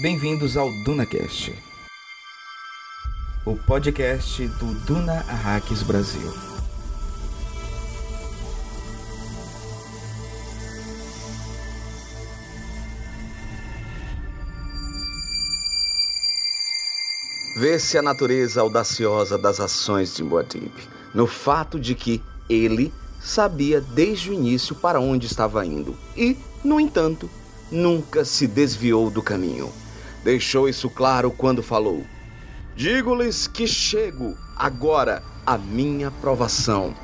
[0.00, 1.54] Bem-vindos ao DunaCast,
[3.44, 6.32] o podcast do Duna Arrakis Brasil.
[17.58, 20.72] Vê-se a natureza audaciosa das ações de Muad'Dib,
[21.12, 22.90] no fato de que ele
[23.20, 27.28] sabia desde o início para onde estava indo e, no entanto,
[27.70, 29.70] nunca se desviou do caminho.
[30.22, 32.04] Deixou isso claro quando falou:
[32.76, 36.94] Digo-lhes que chego agora a minha provação,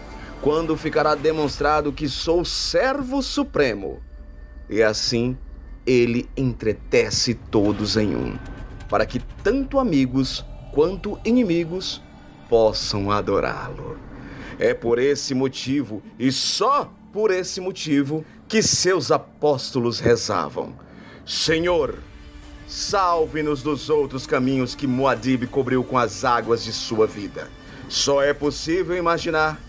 [0.42, 4.00] quando ficará demonstrado que sou servo supremo.
[4.68, 5.36] E assim
[5.86, 8.36] ele entretece todos em um,
[8.88, 12.02] para que tanto amigos quanto inimigos
[12.48, 13.98] possam adorá-lo.
[14.58, 20.74] É por esse motivo, e só por esse motivo, que seus apóstolos rezavam:
[21.24, 21.98] Senhor,
[22.66, 27.48] salve-nos dos outros caminhos que Moadib cobriu com as águas de sua vida.
[27.88, 29.60] Só é possível imaginar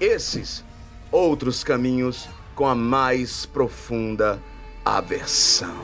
[0.00, 0.64] esses
[1.10, 4.42] outros caminhos com a mais profunda
[4.84, 5.76] aversão.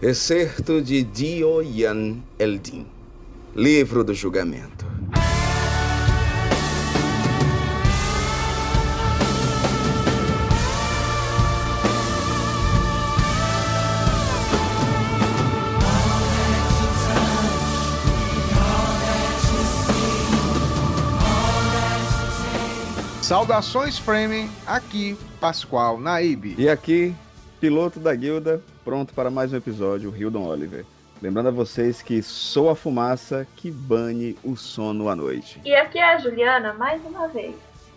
[0.00, 2.86] Excerto de Dioyan Eldin,
[3.54, 4.86] Livro do Julgamento.
[23.28, 26.54] Saudações Framing, aqui Pascoal Naib.
[26.56, 27.14] E aqui,
[27.60, 30.86] piloto da guilda, pronto para mais um episódio, Hildon Oliver.
[31.20, 35.60] Lembrando a vocês que sou a fumaça que bane o sono à noite.
[35.62, 37.54] E aqui é a Juliana mais uma vez.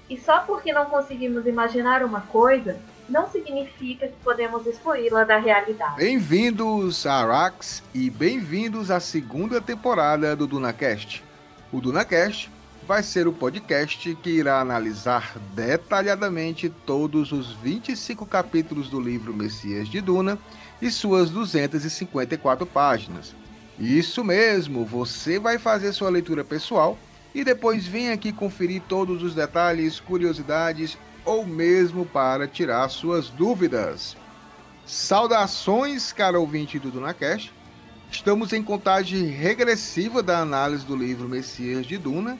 [0.10, 5.96] E só porque não conseguimos imaginar uma coisa, não significa que podemos excluí-la da realidade.
[5.96, 11.24] Bem-vindos a Arax e bem-vindos à segunda temporada do DunaCast.
[11.72, 12.52] O DunaCast
[12.92, 19.88] vai ser o podcast que irá analisar detalhadamente todos os 25 capítulos do livro Messias
[19.88, 20.38] de Duna
[20.82, 23.34] e suas 254 páginas.
[23.80, 26.98] Isso mesmo, você vai fazer sua leitura pessoal
[27.34, 34.18] e depois vem aqui conferir todos os detalhes, curiosidades ou mesmo para tirar suas dúvidas.
[34.86, 37.54] Saudações, caro ouvinte do DunaCast.
[38.12, 42.38] Estamos em contagem regressiva da análise do livro Messias de Duna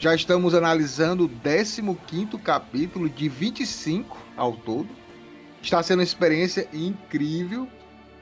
[0.00, 4.88] já estamos analisando o 15 capítulo de 25 ao todo.
[5.60, 7.68] Está sendo uma experiência incrível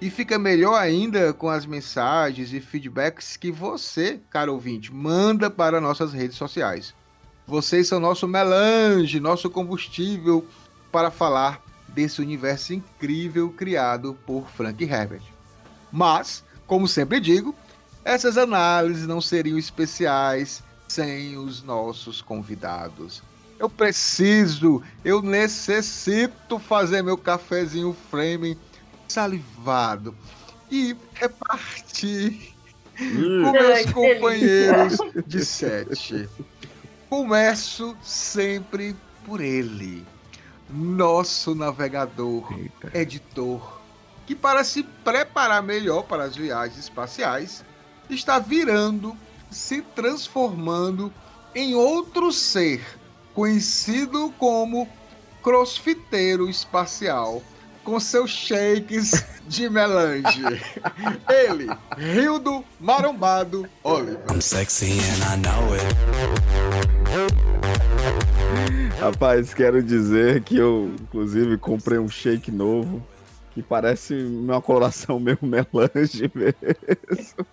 [0.00, 5.80] e fica melhor ainda com as mensagens e feedbacks que você, caro ouvinte, manda para
[5.80, 6.92] nossas redes sociais.
[7.46, 10.44] Vocês são nosso melange, nosso combustível
[10.90, 15.22] para falar desse universo incrível criado por Frank Herbert.
[15.92, 17.54] Mas, como sempre digo,
[18.04, 23.22] essas análises não seriam especiais sem os nossos convidados.
[23.58, 28.56] Eu preciso, eu necessito fazer meu cafezinho framing
[29.08, 30.16] salivado
[30.70, 32.54] e repartir
[33.00, 33.42] hum.
[33.44, 36.28] com meus companheiros de sete.
[37.08, 38.94] Começo sempre
[39.24, 40.06] por ele,
[40.70, 42.98] nosso navegador, Eita.
[42.98, 43.80] editor,
[44.26, 47.64] que para se preparar melhor para as viagens espaciais,
[48.10, 49.16] está virando
[49.50, 51.12] se transformando
[51.54, 52.84] em outro ser,
[53.34, 54.88] conhecido como
[55.42, 57.42] crossfiteiro espacial,
[57.82, 60.42] com seus shakes de melange.
[61.28, 64.20] Ele, Rildo Marombado Oliver.
[64.30, 65.84] I'm sexy and I know it.
[69.00, 73.02] Rapaz, quero dizer que eu, inclusive, comprei um shake novo
[73.52, 77.46] que parece uma coloração meio melange mesmo.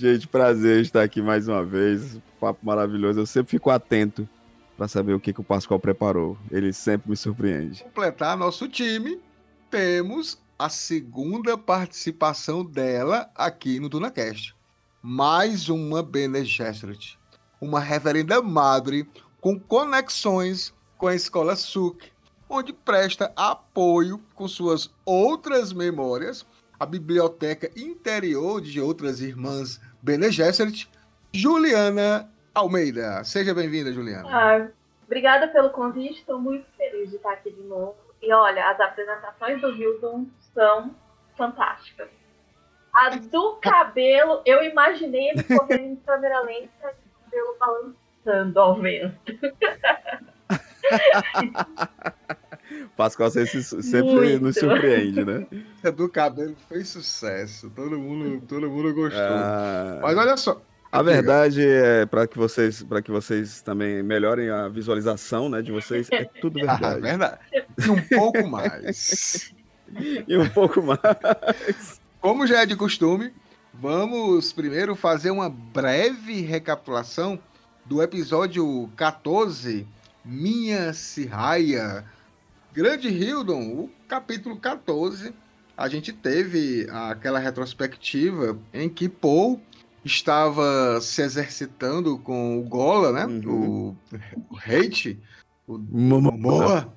[0.00, 2.20] Gente, prazer estar aqui mais uma vez.
[2.38, 3.18] Papo maravilhoso.
[3.18, 4.28] Eu sempre fico atento
[4.76, 6.38] para saber o que, que o Pascoal preparou.
[6.52, 7.82] Ele sempre me surpreende.
[7.82, 9.20] Completar nosso time,
[9.68, 14.54] temos a segunda participação dela aqui no DunaCast.
[15.02, 17.18] Mais uma Bene Gesserit,
[17.60, 19.04] uma reverenda madre
[19.40, 22.08] com conexões com a escola Suk,
[22.48, 26.46] onde presta apoio com suas outras memórias
[26.78, 30.88] à biblioteca interior de outras irmãs Bene Gesserit,
[31.32, 33.24] Juliana Almeida.
[33.24, 34.28] Seja bem-vinda, Juliana.
[34.30, 34.68] Ah,
[35.06, 37.96] obrigada pelo convite, estou muito feliz de estar aqui de novo.
[38.22, 40.94] E olha, as apresentações do Hilton são
[41.36, 42.08] fantásticas.
[42.92, 46.94] A do cabelo, eu imaginei ele correndo em câmera lenta
[47.32, 49.18] e o cabelo balançando ao vento.
[52.96, 55.46] Pascoal sempre, sempre nos surpreende, né?
[55.84, 57.70] A do cabelo fez sucesso.
[57.70, 59.20] Todo mundo, todo mundo gostou.
[59.20, 59.98] Ah...
[60.02, 60.60] Mas olha só.
[60.90, 65.70] A verdade é para que vocês, para que vocês também melhorem a visualização, né, de
[65.70, 66.84] vocês, é tudo verdade.
[66.84, 67.38] Ah, verdade.
[67.78, 69.52] E um pouco mais.
[70.26, 72.00] e um pouco mais.
[72.20, 73.32] Como já é de costume,
[73.74, 77.38] vamos primeiro fazer uma breve recapitulação
[77.84, 79.86] do episódio 14,
[80.24, 82.04] Minha Sirraia.
[82.78, 85.34] Grande Hildon, o capítulo 14,
[85.76, 89.60] a gente teve aquela retrospectiva em que Paul
[90.04, 93.26] estava se exercitando com o Gola, né?
[93.26, 93.50] Uhum.
[93.50, 93.96] O,
[94.48, 95.20] o Hate,
[95.66, 96.94] o Momoa.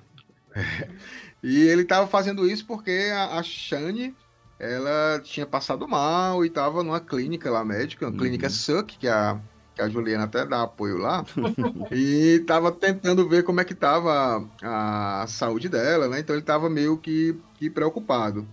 [1.42, 4.14] E ele estava fazendo isso porque a, a Shane
[4.60, 8.18] ela tinha passado mal e estava numa clínica lá médica, uma uhum.
[8.18, 9.40] clínica Suck, que a,
[9.82, 11.24] que a Juliana até dá apoio lá,
[11.90, 16.20] e estava tentando ver como é que estava a, saúde dela, né?
[16.20, 18.46] Então ele estava meio que, que preocupado.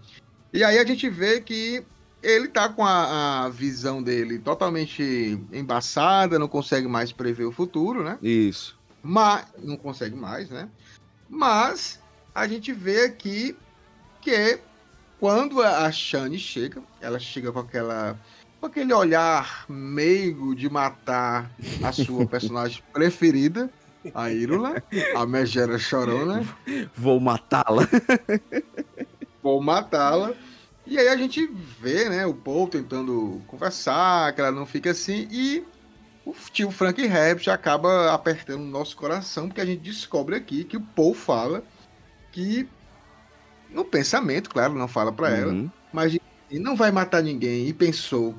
[0.51, 1.83] E aí a gente vê que
[2.21, 8.03] ele tá com a, a, visão dele totalmente embaçada, não consegue mais prever o futuro,
[8.03, 8.17] né?
[8.21, 8.77] Isso.
[9.01, 10.67] Mas não consegue mais, né?
[11.29, 11.99] Mas
[12.33, 13.55] a gente vê aqui
[14.19, 14.59] que
[15.19, 18.17] quando a Shane chega, ela chega com aquela
[18.59, 21.49] com aquele olhar meigo de matar
[21.83, 23.69] a sua personagem preferida,
[24.13, 24.83] a Irula,
[25.15, 26.43] a Megera Chorona.
[26.95, 27.87] Vou matá-la.
[29.41, 30.33] Vou matá-la.
[30.85, 31.45] E aí a gente
[31.79, 35.63] vê, né, o Paul tentando conversar, que ela não fica assim, e
[36.25, 40.77] o tio Frank Herbert acaba apertando o nosso coração, porque a gente descobre aqui que
[40.77, 41.63] o Paul fala
[42.31, 42.67] que
[43.69, 45.35] no pensamento, claro, não fala para uhum.
[45.35, 46.17] ela, mas
[46.51, 48.35] não vai matar ninguém e pensou: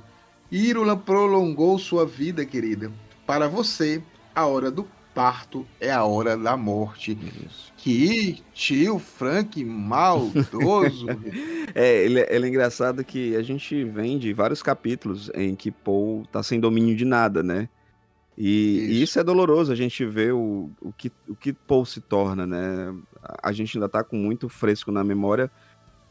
[0.50, 2.90] Írula prolongou sua vida, querida.
[3.26, 4.02] Para você,
[4.34, 7.16] a hora do parto é a hora da morte.
[7.46, 7.72] Isso.
[7.76, 11.06] Que tio Frank maldoso.
[11.74, 16.24] é, ele, ele, é engraçado que a gente vem de vários capítulos em que Paul
[16.30, 17.68] tá sem domínio de nada, né?
[18.36, 18.90] E isso.
[18.90, 22.46] e isso, é doloroso, a gente vê o, o, que, o que Paul se torna,
[22.46, 22.94] né?
[23.42, 25.50] A gente ainda tá com muito fresco na memória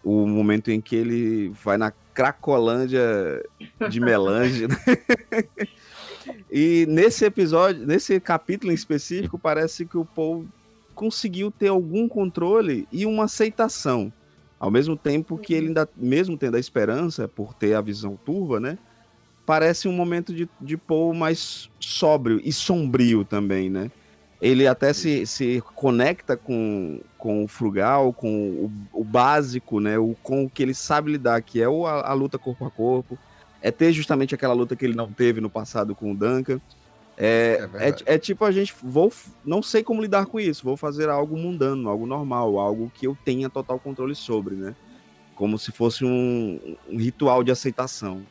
[0.03, 3.43] o momento em que ele vai na Cracolândia
[3.89, 4.67] de Melange.
[4.67, 4.75] Né?
[6.51, 10.45] e nesse episódio, nesse capítulo em específico, parece que o Paul
[10.95, 14.11] conseguiu ter algum controle e uma aceitação.
[14.59, 18.59] Ao mesmo tempo que ele ainda, mesmo tendo a esperança por ter a visão turva,
[18.59, 18.77] né?
[19.49, 20.79] parece um momento de, de
[21.15, 23.89] mais sóbrio e sombrio também, né?
[24.41, 29.97] Ele até se, se conecta com, com o frugal, com o, o básico, né?
[29.97, 32.71] O, com o que ele sabe lidar, que é o, a, a, luta corpo a
[32.71, 33.17] corpo.
[33.61, 36.61] É ter justamente aquela luta que ele não teve no passado com o Duncan.
[37.17, 39.11] É, é, é, é, tipo a gente, vou,
[39.43, 43.17] não sei como lidar com isso, vou fazer algo mundano, algo normal, algo que eu
[43.25, 44.73] tenha total controle sobre, né?
[45.35, 48.25] Como se fosse um, um ritual de aceitação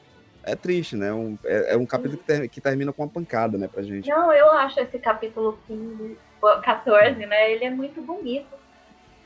[0.48, 1.12] é triste, né?
[1.12, 4.08] Um, é, é, um capítulo que, ter, que, termina com uma pancada, né, pra gente.
[4.08, 6.16] Não, eu acho esse capítulo 15,
[6.62, 7.52] 14, né?
[7.52, 8.56] Ele é muito bonito.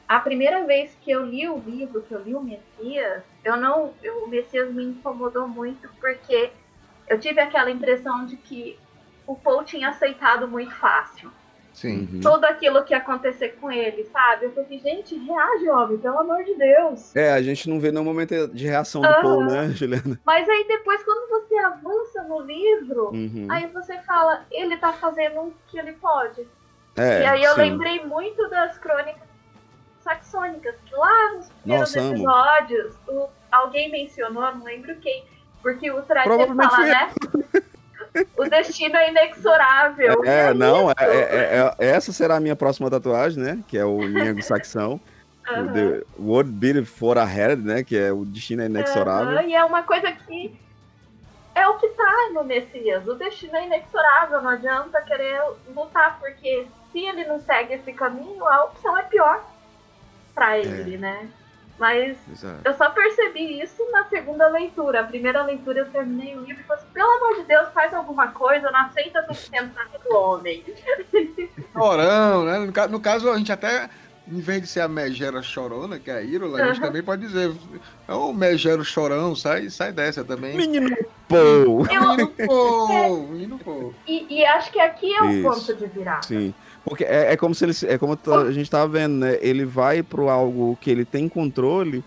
[0.09, 3.95] A primeira vez que eu li o livro, que eu li o Messias, eu não.
[4.03, 6.51] Eu, o Messias me incomodou muito porque
[7.09, 8.79] eu tive aquela impressão de que
[9.27, 11.31] o Paul tinha aceitado muito fácil.
[11.73, 12.09] Sim.
[12.13, 12.21] Uhum.
[12.21, 14.47] Tudo aquilo que ia acontecer com ele, sabe?
[14.47, 17.15] Eu falei, gente, reage, homem, pelo amor de Deus.
[17.17, 19.23] É, a gente não vê nenhum momento de reação do uhum.
[19.23, 20.21] Paul, né, Juliana?
[20.25, 23.47] Mas aí depois, quando você avança no livro, uhum.
[23.51, 26.47] aí você fala, ele tá fazendo o que ele pode.
[26.97, 27.61] É, e aí eu sim.
[27.61, 29.33] lembrei muito das crônicas
[30.03, 35.25] saxônicas, que lá nos primeiros Nossa, episódios, o, alguém mencionou, não lembro quem,
[35.63, 37.11] porque o Trader fala, né?
[38.37, 40.25] O destino é inexorável.
[40.25, 43.59] É, é não, é, é, é, essa será a minha próxima tatuagem, né?
[43.67, 45.01] Que é o Ningo Saxão.
[45.51, 45.73] Uhum.
[45.73, 47.83] The World Beat for Ahead, né?
[47.83, 49.39] Que é o destino é inexorável.
[49.39, 49.49] Uhum.
[49.49, 50.55] E é uma coisa que
[51.55, 53.07] é o que tá no Messias.
[53.07, 54.43] O destino é inexorável.
[54.43, 55.41] Não adianta querer
[55.75, 59.43] lutar, porque se ele não segue esse caminho, a opção é pior
[60.35, 60.99] para ele, é.
[60.99, 61.29] né?
[61.79, 62.61] Mas Exato.
[62.65, 65.01] eu só percebi isso na segunda leitura.
[65.01, 67.93] A primeira leitura eu terminei o livro e falei assim, pelo amor de Deus, faz
[67.93, 70.63] alguma coisa, não aceita tudo sentado do homem.
[71.73, 72.59] Chorão, né?
[72.59, 73.89] No, no caso, a gente até
[74.29, 76.65] em vez de ser a Megera Chorona, que é a Írola, uhum.
[76.65, 77.53] a gente também pode dizer,
[78.07, 80.57] é o Megero Chorão, sai, sai dessa também.
[80.57, 80.97] Menino
[81.29, 81.85] Pou!
[81.85, 83.29] Menino Pou!
[83.29, 83.95] Menino Pou!
[84.07, 85.43] E, e, acho que aqui é o Isso.
[85.43, 86.23] ponto de virar.
[86.23, 86.55] Sim.
[86.85, 87.73] Porque é, é como se ele.
[87.87, 89.39] É como a gente tava vendo, né?
[89.41, 92.05] Ele vai pro algo que ele tem controle,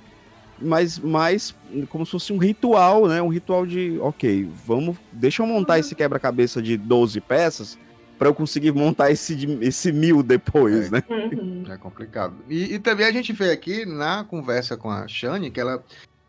[0.59, 1.55] mas mais
[1.89, 3.21] como se fosse um ritual, né?
[3.21, 4.97] Um ritual de, ok, vamos.
[5.11, 5.79] Deixa eu montar uhum.
[5.79, 7.77] esse quebra-cabeça de 12 peças
[8.17, 10.91] para eu conseguir montar esse, esse mil depois, é.
[10.91, 11.03] né?
[11.09, 11.63] Uhum.
[11.69, 12.33] É complicado.
[12.49, 15.83] E, e, também a gente vê aqui na conversa com a Shani que ela,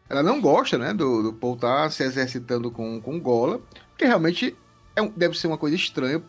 [0.09, 3.61] ela não gosta, né, do, do Paul estar tá se exercitando com, com Gola,
[3.91, 4.57] porque realmente
[4.95, 6.23] é um, deve ser uma coisa estranha.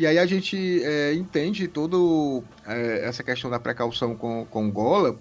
[0.00, 1.94] E aí a gente é, entende toda
[2.66, 5.14] é, essa questão da precaução com, com Gola,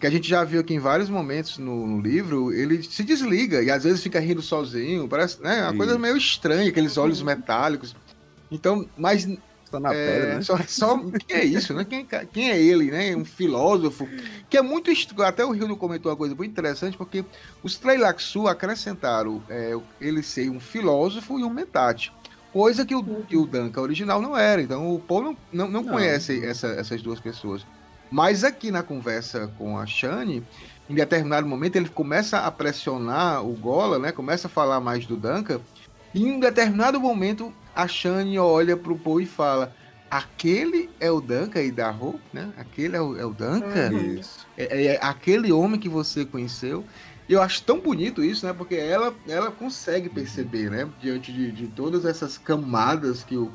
[0.00, 3.62] que a gente já viu aqui em vários momentos no, no, livro, ele se desliga
[3.62, 5.76] e às vezes fica rindo sozinho, parece, né, uma Sim.
[5.76, 7.94] coisa meio estranha, aqueles olhos metálicos.
[8.50, 9.24] Então, mas
[9.70, 10.42] Tá na é, pedra, né?
[10.42, 11.84] Só, só quem é isso, né?
[11.84, 13.16] Quem, quem é ele, né?
[13.16, 14.08] Um filósofo
[14.48, 17.24] que é muito até o Rio comentou uma coisa muito interessante porque
[17.60, 22.12] os Tleilaxu acrescentaram é, ele ser um filósofo e um mentate.
[22.54, 24.62] Coisa que o, que o Duncan original não era.
[24.62, 25.92] Então o Paul não, não, não, não.
[25.92, 27.66] conhece essa, essas duas pessoas.
[28.08, 30.40] Mas aqui na conversa com a Shani,
[30.88, 34.12] em determinado momento ele começa a pressionar o Gola, né?
[34.12, 35.60] Começa a falar mais do Duncan.
[36.14, 39.74] E em determinado momento a Shani olha pro Paul e fala:
[40.08, 42.52] aquele é o Duncan Idaho, né?
[42.56, 43.90] Aquele é o, é o Duncan.
[43.90, 44.20] Uhum.
[44.56, 46.84] É, é, aquele homem que você conheceu.
[47.28, 48.52] Eu acho tão bonito isso, né?
[48.52, 50.88] Porque ela, ela consegue perceber, né?
[51.00, 53.50] Diante de, de todas essas camadas que o,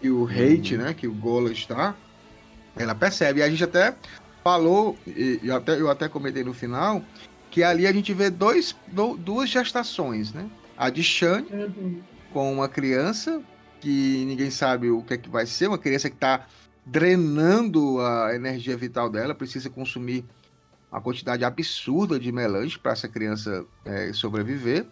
[0.00, 0.82] que o hate, uhum.
[0.82, 0.94] né?
[0.94, 1.94] Que o Gola está,
[2.74, 3.40] ela percebe.
[3.40, 3.94] E a gente até
[4.42, 7.04] falou, e, e até, eu até comentei no final,
[7.50, 10.48] que ali a gente vê dois, do, duas gestações, né?
[10.76, 12.02] A de Shane, uhum
[12.36, 13.42] com uma criança
[13.80, 16.46] que ninguém sabe o que é que vai ser, uma criança que está
[16.84, 20.22] drenando a energia vital dela, precisa consumir
[20.90, 24.86] uma quantidade absurda de melange para essa criança é, sobreviver.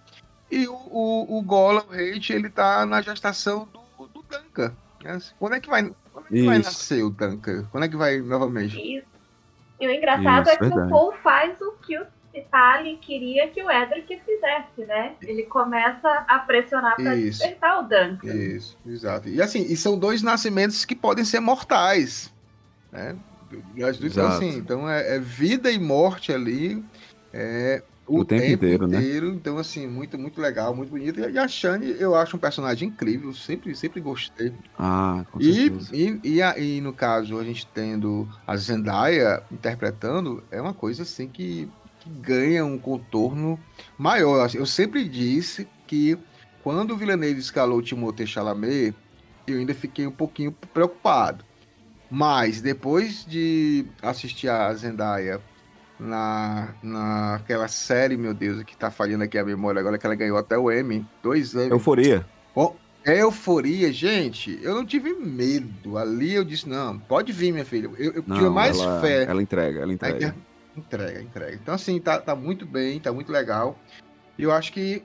[0.51, 4.75] E o, o, o Gola, o Hate, ele tá na gestação do, do Duncan.
[5.03, 5.19] Né?
[5.39, 5.83] Quando é que vai,
[6.13, 7.65] quando é que vai nascer o Duncan?
[7.71, 8.77] Quando é que vai novamente?
[8.77, 9.07] Isso.
[9.81, 10.87] E o engraçado Isso, é que verdade.
[10.87, 12.07] o Paul faz o que o
[12.51, 15.15] Ali queria que o Edric fizesse, né?
[15.23, 18.35] Ele começa a pressionar para despertar o Duncan.
[18.35, 19.29] Isso, exato.
[19.29, 22.33] E assim, e são dois nascimentos que podem ser mortais,
[22.91, 23.17] né?
[24.05, 26.85] Então, assim, então é, é, vida e morte ali.
[27.33, 28.99] É, o, o tempo, tempo, inteiro, né?
[28.99, 29.35] inteiro, né?
[29.35, 31.21] Então, assim, muito, muito legal, muito bonito.
[31.21, 34.53] E a Shane, eu acho um personagem incrível, sempre, sempre gostei.
[34.79, 40.61] Ah, com e, e, e, e, no caso, a gente tendo a Zendaya interpretando, é
[40.61, 41.69] uma coisa assim que
[42.05, 43.59] que ganha um contorno
[43.97, 44.51] maior.
[44.55, 46.19] Eu sempre disse que
[46.63, 48.95] quando o Villeneuve escalou o Timothée Chalamet,
[49.47, 51.45] eu ainda fiquei um pouquinho preocupado.
[52.11, 55.41] Mas depois de assistir a Zendaya
[55.99, 60.37] na, naquela série, meu Deus, que tá falhando aqui a memória agora, que ela ganhou
[60.37, 61.71] até o M, dois M.
[61.71, 62.27] Euforia.
[63.05, 64.59] É euforia, gente.
[64.63, 65.99] Eu não tive medo.
[65.99, 67.91] Ali eu disse, não, pode vir, minha filha.
[67.99, 69.25] Eu, eu não, tinha mais ela, fé.
[69.25, 70.35] Ela entrega, ela entrega.
[70.75, 71.55] Entrega, entrega.
[71.55, 73.79] Então, assim, tá, tá muito bem, tá muito legal.
[74.39, 75.05] E eu acho que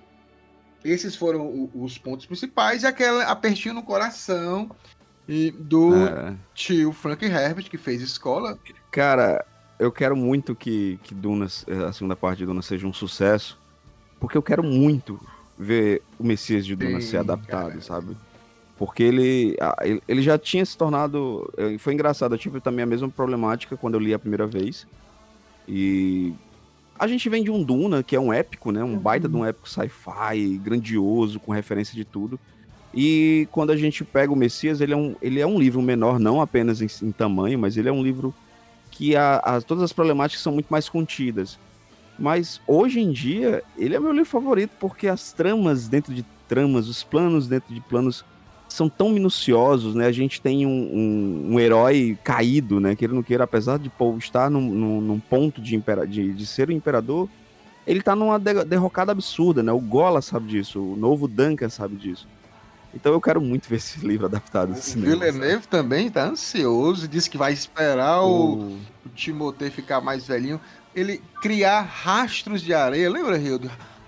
[0.84, 4.72] esses foram os pontos principais e aquele apertinho no coração
[5.30, 6.36] e do é.
[6.56, 8.58] tio Frank Herbert, que fez escola.
[8.90, 9.46] Cara,
[9.78, 13.56] eu quero muito que, que Duna, a segunda parte de Duna seja um sucesso,
[14.20, 15.22] porque eu quero muito
[15.56, 17.82] ver o Messias de Duna Sim, ser adaptado, cara.
[17.82, 18.18] sabe?
[18.76, 19.56] Porque ele,
[20.08, 21.52] ele já tinha se tornado.
[21.58, 24.88] Eh, foi engraçado, eu tive também a mesma problemática quando eu li a primeira vez.
[25.68, 26.34] E
[26.98, 28.84] a gente vem de um Duna, que é um épico, né?
[28.84, 29.00] Um uhum.
[29.00, 32.40] baita de um épico sci-fi, grandioso, com referência de tudo.
[32.94, 36.20] E quando a gente pega o Messias, ele é um, ele é um livro menor,
[36.20, 38.34] não apenas em, em tamanho, mas ele é um livro
[38.90, 41.60] que a, a, todas as problemáticas são muito mais contidas.
[42.18, 46.90] Mas hoje em dia, ele é meu livro favorito, porque as tramas dentro de tramas,
[46.90, 48.26] os planos dentro de planos
[48.68, 50.06] são tão minuciosos, né?
[50.06, 52.96] A gente tem um, um, um herói caído, né?
[52.96, 56.34] Que ele não queira, apesar de Paul estar num, num, num ponto de, impera, de,
[56.34, 57.30] de, ser o imperador,
[57.88, 59.72] ele tá numa derrocada absurda, né?
[59.72, 62.28] O Gola sabe disso, o novo Duncan sabe disso.
[62.94, 65.12] Então eu quero muito ver esse livro adaptado no cinema.
[65.12, 70.60] Villeneuve também tá ansioso, disse que vai esperar o, o, Timothée ficar mais velhinho.
[70.96, 73.60] Ele criar rastros de areia, lembra, Rio?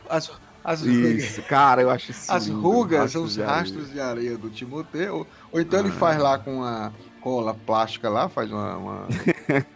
[0.09, 0.31] As,
[0.63, 2.31] as isso, cara, eu acho isso.
[2.31, 5.17] As rugas são os rastros de areia do Timoteu.
[5.17, 5.83] Ou, ou então ah.
[5.83, 8.77] ele faz lá com a cola plástica lá, faz uma.
[8.77, 9.07] uma...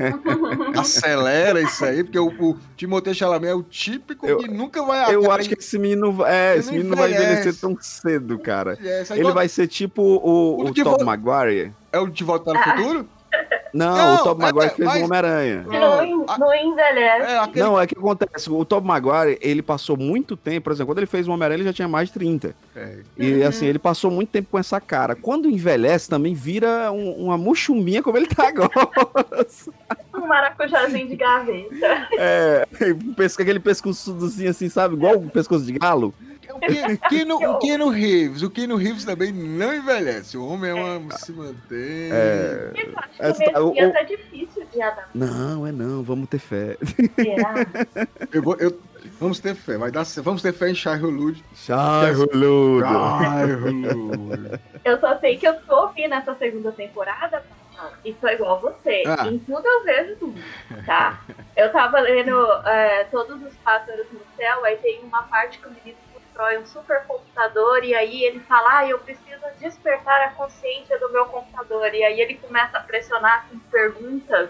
[0.76, 5.14] acelera isso aí, porque o, o Timothée Chalamet é o típico eu, que nunca vai
[5.14, 8.78] Eu acho que esse menino, é, esse menino não vai envelhecer tão cedo, cara.
[9.12, 11.72] Ele vai ser tipo o, o, o Tom Maguire.
[11.92, 12.78] É o De Volta para o ah.
[12.78, 13.10] Futuro?
[13.76, 15.02] Não, não, o Tom Maguire é, fez mas...
[15.02, 15.66] o Homem-Aranha.
[15.68, 17.30] Não, não envelhece.
[17.30, 17.66] É, aquele...
[17.66, 18.50] Não, é que acontece.
[18.50, 21.66] O Tom Maguire, ele passou muito tempo, por exemplo, quando ele fez o Homem-Aranha, ele
[21.66, 22.56] já tinha mais de 30.
[22.74, 23.00] É.
[23.18, 23.48] E uhum.
[23.48, 25.14] assim, ele passou muito tempo com essa cara.
[25.14, 28.72] Quando envelhece, também vira um, uma muxumbinha como ele tá agora.
[30.14, 32.08] um maracujazinho de gaveta.
[32.18, 32.66] É,
[33.38, 34.96] aquele pescoçozinho assim, sabe?
[34.96, 36.14] Igual o pescoço de galo.
[36.54, 40.38] O Keanu, o Keanu Reeves, o Keanu Reeves também não envelhece.
[40.38, 42.12] O homem é uma, se mantém.
[42.12, 45.10] É, Eu acho que Essa- o mesmo o- tá difícil de adaptar.
[45.14, 46.78] Não, é não, vamos ter fé.
[48.32, 48.80] Eu vou- eu-
[49.20, 50.04] vamos ter fé, vai dar.
[50.24, 51.44] Vamos ter fé em Shai Hulud.
[51.56, 52.86] Chai, Roludo.
[52.86, 54.60] Shai Hulud.
[54.84, 57.44] Eu só sei que eu tô ouvindo essa segunda temporada,
[58.04, 59.04] e sou igual você.
[59.08, 59.28] Ah.
[59.28, 60.42] Em tudo eu vejo tudo,
[60.86, 61.22] tá?
[61.56, 62.36] Eu tava lendo
[62.66, 65.98] é, Todos os Pássaros no Céu, aí tem uma parte que o menino
[66.36, 69.26] constrói um supercomputador, e aí ele fala, ah, eu preciso
[69.60, 71.94] despertar a consciência do meu computador.
[71.94, 74.50] E aí ele começa a pressionar com perguntas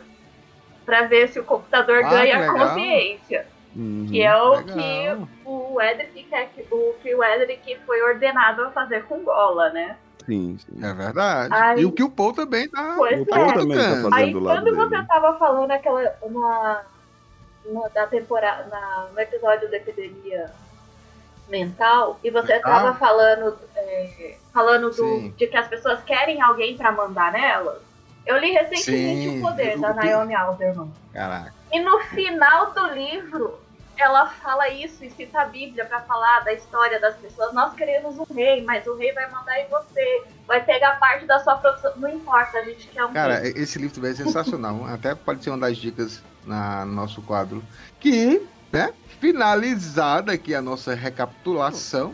[0.85, 2.57] pra ver se o computador Ah, ganha legal.
[2.57, 3.47] consciência.
[3.75, 4.07] Uhum.
[4.09, 4.65] Que é o Legal.
[4.77, 6.23] que o Edric
[6.55, 9.97] que o que o Edric foi ordenado a fazer com Gola, né?
[10.25, 10.83] Sim, sim.
[10.83, 11.53] É verdade.
[11.53, 11.79] Ai.
[11.79, 12.93] E o que o Paul também tá.
[12.97, 13.53] Pois O Paul é.
[13.53, 14.75] também tá fazendo Aí quando dele.
[14.77, 16.81] você tava falando aquela na,
[17.65, 20.49] na da temporada na, no episódio da epidemia
[21.47, 22.71] mental e você Mental?
[22.71, 27.81] tava falando é, falando do, de que as pessoas querem alguém pra mandar nelas.
[28.25, 29.39] Eu li recentemente Sim.
[29.39, 30.91] o poder da Naomi Alderman.
[31.13, 31.53] Caraca.
[31.71, 33.59] E no final do livro,
[33.97, 37.53] ela fala isso e cita a Bíblia pra falar da história das pessoas.
[37.53, 40.23] Nós queremos um rei, mas o rei vai mandar em você.
[40.47, 41.93] Vai pegar parte da sua produção.
[41.97, 43.53] Não importa, a gente quer um Cara, rei.
[43.55, 44.85] esse livro também é sensacional.
[44.85, 47.63] Até pode ser uma das dicas na, no nosso quadro.
[47.99, 48.45] Que,
[48.75, 52.13] né, finalizada aqui a nossa recapitulação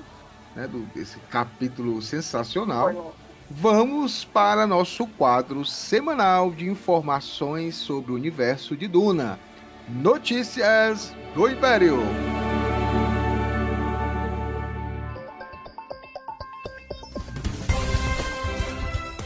[0.55, 3.15] né, do, desse capítulo sensacional,
[3.49, 9.39] vamos para nosso quadro semanal de informações sobre o universo de Duna.
[9.89, 11.97] Notícias do Império.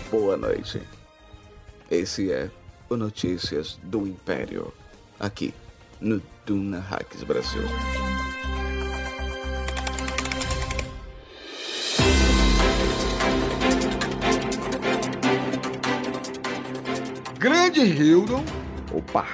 [0.09, 0.81] Boa noite.
[1.91, 2.49] Esse é
[2.89, 4.73] o Notícias do Império,
[5.19, 5.53] aqui
[5.99, 7.63] no Duna Hacks Brasil.
[17.39, 18.43] Grande Hildon,
[18.93, 19.25] Opa!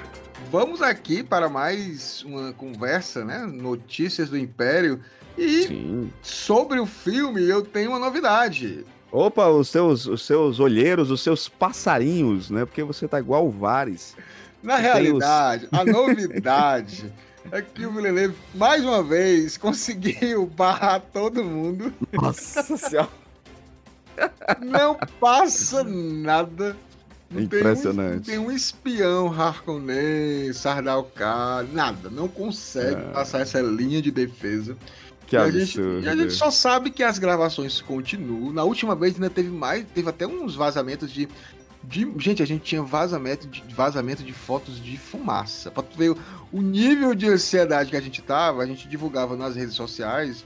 [0.52, 3.46] vamos aqui para mais uma conversa, né?
[3.46, 5.02] Notícias do Império.
[5.38, 6.14] E Sim.
[6.22, 8.86] sobre o filme, eu tenho uma novidade.
[9.12, 12.66] Opa, os seus, os seus olheiros, os seus passarinhos, né?
[12.66, 14.16] Porque você tá igual o Vares.
[14.64, 17.12] Na realidade, a novidade
[17.52, 21.92] é que o Villeneuve, mais uma vez, conseguiu barrar todo mundo.
[22.14, 23.10] Nossa senhora.
[24.62, 26.76] Não passa nada.
[27.30, 28.14] Não tem um- Impressionante.
[28.16, 32.10] não tem um espião Harkonnen, Sardaukar, nada.
[32.10, 33.12] Não consegue Ah.
[33.14, 34.76] passar essa linha de defesa.
[35.26, 36.06] Que E a, gente, absurdo.
[36.06, 38.52] e a gente só sabe que as gravações continuam.
[38.52, 41.28] Na última vez ainda teve mais, teve até uns vazamentos de.
[41.84, 45.72] De gente, a gente tinha vazamento de, vazamento de fotos de fumaça.
[45.72, 46.18] Pra tu ver o,
[46.52, 50.46] o nível de ansiedade que a gente tava, a gente divulgava nas redes sociais,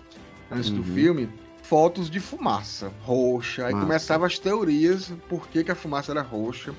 [0.51, 0.95] antes do Uhum.
[0.95, 1.29] filme,
[1.63, 3.65] fotos de fumaça roxa.
[3.65, 3.85] Aí Massa.
[3.85, 6.73] começavam as teorias por que, que a fumaça era roxa.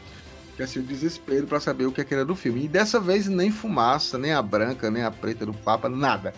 [0.57, 2.65] Que assim, o desespero pra saber o que, é que era do filme.
[2.65, 6.33] E dessa vez nem fumaça, nem a branca, nem a preta do Papa, nada.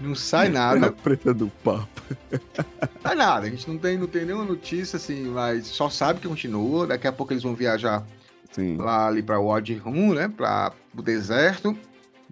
[0.00, 0.86] Não sai nada.
[0.86, 1.88] A preta do papo.
[3.04, 6.20] Não é nada, a gente não tem, não tem nenhuma notícia, assim, mas só sabe
[6.20, 6.86] que continua.
[6.86, 8.04] Daqui a pouco eles vão viajar
[8.50, 8.76] Sim.
[8.76, 10.28] lá ali pra Wad Rum, né?
[10.28, 11.76] Pra o deserto.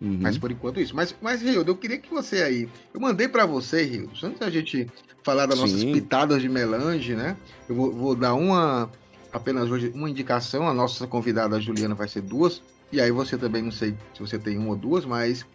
[0.01, 0.19] Uhum.
[0.21, 0.95] Mas por enquanto isso.
[0.95, 2.69] Mas, mas Rildo, eu queria que você aí.
[2.93, 4.87] Eu mandei pra você, Rildo, antes da gente
[5.23, 5.93] falar das nossas Sim.
[5.93, 7.37] pitadas de melange, né?
[7.69, 8.91] Eu vou, vou dar uma.
[9.33, 10.69] Apenas hoje uma indicação.
[10.69, 12.63] A nossa convidada a Juliana vai ser duas.
[12.93, 15.47] E aí você também, não sei se você tem uma ou duas, mas.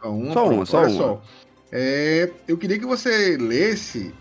[0.00, 0.32] Só uma.
[0.32, 1.22] Só uma, pronto, só olha uma.
[1.70, 4.14] É, eu queria que você lesse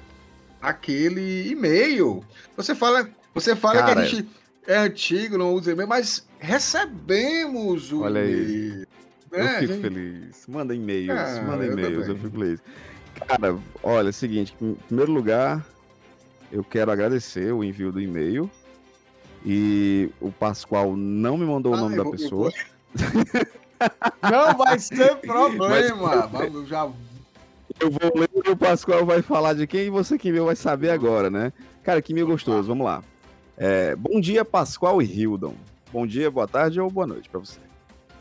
[0.62, 2.24] aquele e-mail.
[2.56, 4.28] Você fala, você fala que Cara, a gente
[4.68, 8.32] é antigo, não usa e-mail, mas recebemos o Olha aí.
[8.34, 8.88] e-mail.
[9.32, 9.60] Eu né?
[9.60, 10.46] fico gente- feliz.
[10.48, 12.18] Manda e-mails, Ah, manda eu e-mails, eu, também.
[12.24, 12.60] fico feliz.
[13.28, 15.66] Cara, olha, é o seguinte, em primeiro lugar,
[16.52, 18.50] eu quero agradecer o envio do e-mail.
[19.46, 22.52] E o Pascoal não me mandou o Ah, nome eu da vou- eu pessoa.
[24.22, 26.28] Não vai ser problema.
[26.28, 26.90] Vamos já.
[27.80, 30.90] Eu vou ler e o Pascoal vai falar de quem você que viu vai saber
[30.90, 31.54] agora, né?
[31.84, 33.04] Cara, que meio gostoso, vamos lá.
[33.56, 35.54] É, bom dia, Pascoal e Hildon.
[35.92, 37.60] Bom dia, boa tarde ou boa noite pra você.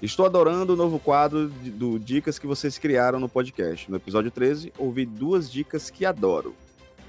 [0.02, 3.90] Estou adorando o novo quadro de- do Dicas que vocês criaram no podcast.
[3.90, 6.54] No episódio 13, ouvi duas dicas que adoro.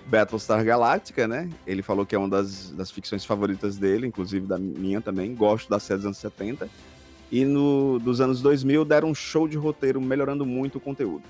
[0.06, 1.50] Battlestar Galactica, né?
[1.66, 5.36] Ele falou que é uma das, das ficções favoritas dele, inclusive da minha também.
[5.36, 6.70] Gosto da série dos anos 70.
[7.30, 11.24] E no, dos anos 2000 deram um show de roteiro, melhorando muito o conteúdo.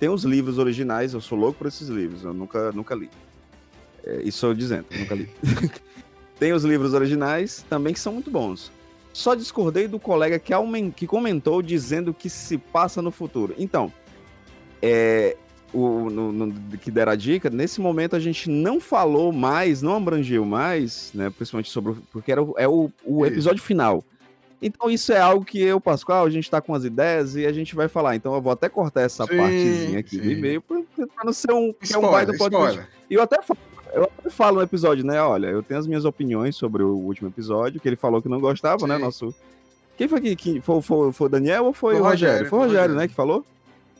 [0.00, 3.10] Tem os livros originais, eu sou louco por esses livros, eu nunca, nunca li.
[4.02, 5.28] É, isso eu dizendo, nunca li.
[6.40, 8.72] Tem os livros originais também que são muito bons.
[9.12, 13.54] Só discordei do colega que, aumen- que comentou dizendo que se passa no futuro.
[13.58, 13.92] Então,
[14.80, 15.36] é,
[15.70, 19.96] o, no, no, que deram a dica, nesse momento a gente não falou mais, não
[19.96, 21.28] abrangeu mais, né?
[21.28, 21.94] Principalmente sobre.
[22.10, 24.02] Porque era o, é o, o episódio final.
[24.62, 27.52] Então isso é algo que eu, Pascoal, a gente está com as ideias e a
[27.52, 28.14] gente vai falar.
[28.14, 30.22] Então eu vou até cortar essa sim, partezinha aqui sim.
[30.22, 32.88] do e-mail para não ser um, spoiler, é um baita podcast.
[33.08, 33.60] E eu até falo,
[33.94, 35.20] eu até falo no episódio, né?
[35.22, 38.38] Olha, eu tenho as minhas opiniões sobre o último episódio, que ele falou que não
[38.38, 39.00] gostava, né, sim.
[39.00, 39.06] né?
[39.06, 39.34] Nosso.
[39.96, 42.32] Quem foi que, que foi, foi, foi o Daniel ou foi, foi o Rogério?
[42.32, 42.50] Rogério?
[42.50, 43.44] Foi o Rogério, Rogério, né, que falou?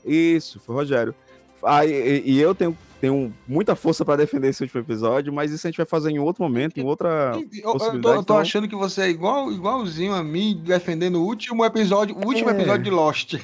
[0.05, 1.15] Isso, foi o Rogério.
[1.63, 5.67] Ah, e, e eu tenho tenho muita força para defender esse último episódio, mas isso
[5.67, 7.65] a gente vai fazer em outro momento, em outra eu, possibilidade.
[7.65, 8.39] Eu tô, eu tô então...
[8.39, 12.53] achando que você é igual, igualzinho a mim defendendo o último episódio, o último é...
[12.53, 13.35] episódio de Lost.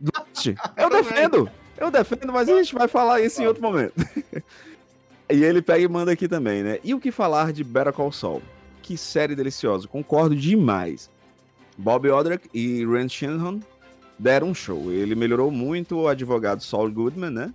[0.00, 0.46] Lost?
[0.76, 1.50] Eu defendo!
[1.76, 3.94] Eu defendo, mas a gente vai falar isso em outro momento.
[5.30, 6.78] e ele pega e manda aqui também, né?
[6.82, 8.42] E o que falar de Better Call Saul?
[8.80, 11.10] Que série deliciosa, concordo demais.
[11.76, 13.60] Bob Odrick e Rand Shanahan
[14.18, 14.90] deram um show.
[14.90, 17.54] Ele melhorou muito o advogado Saul Goodman, né?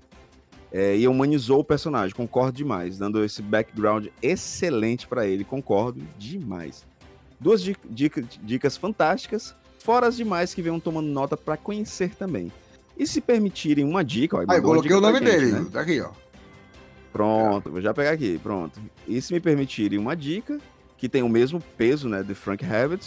[0.71, 6.85] É, e humanizou o personagem, concordo demais, dando esse background excelente para ele, concordo demais.
[7.39, 12.51] Duas dicas, dicas fantásticas, fora as demais que venham tomando nota para conhecer também.
[12.97, 15.65] E se permitirem uma dica, ó, ah, eu coloquei o nome gente, dele, né?
[15.71, 16.09] tá aqui, ó.
[17.13, 18.79] Pronto, vou já pegar aqui, pronto.
[19.07, 20.59] E se me permitirem uma dica,
[20.97, 23.01] que tem o mesmo peso, né, de Frank Herbert,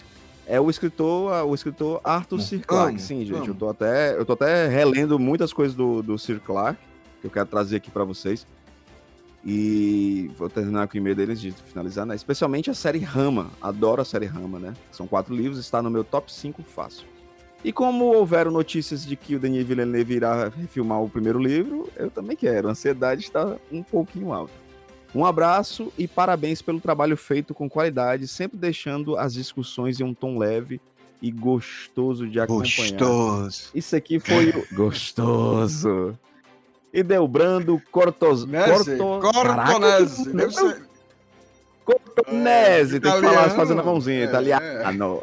[0.47, 2.59] é o escritor, o escritor Arthur C.
[2.59, 3.01] Clarke.
[3.03, 6.90] Sim, gente, eu tô até, eu tô até relendo muitas coisas do, do Sir Clarke
[7.21, 8.47] que eu quero trazer aqui para vocês.
[9.45, 12.15] E vou terminar com o e-mail deles de finalizar, né?
[12.15, 13.51] Especialmente a série Rama.
[13.61, 14.75] Adoro a série Rama, né?
[14.93, 17.07] São quatro livros, está no meu top 5 fácil.
[17.65, 22.11] E como houveram notícias de que o Denis Villeneuve irá refilmar o primeiro livro, eu
[22.11, 22.69] também quero.
[22.69, 24.53] A ansiedade está um pouquinho alta.
[25.15, 30.15] Um abraço e parabéns pelo trabalho feito com qualidade, sempre deixando as discussões em um
[30.15, 30.81] tom leve
[31.21, 32.93] e gostoso de acompanhar.
[32.93, 33.71] Gostoso.
[33.75, 34.67] Isso aqui foi o...
[34.75, 36.17] gostoso
[36.93, 38.45] Delbrando Cortos...
[38.45, 38.97] Corto...
[39.21, 40.21] Cortonese.
[40.21, 40.91] Caraca,
[41.85, 45.23] Cortonese, tem que falar fazendo a mãozinha, é, italiano.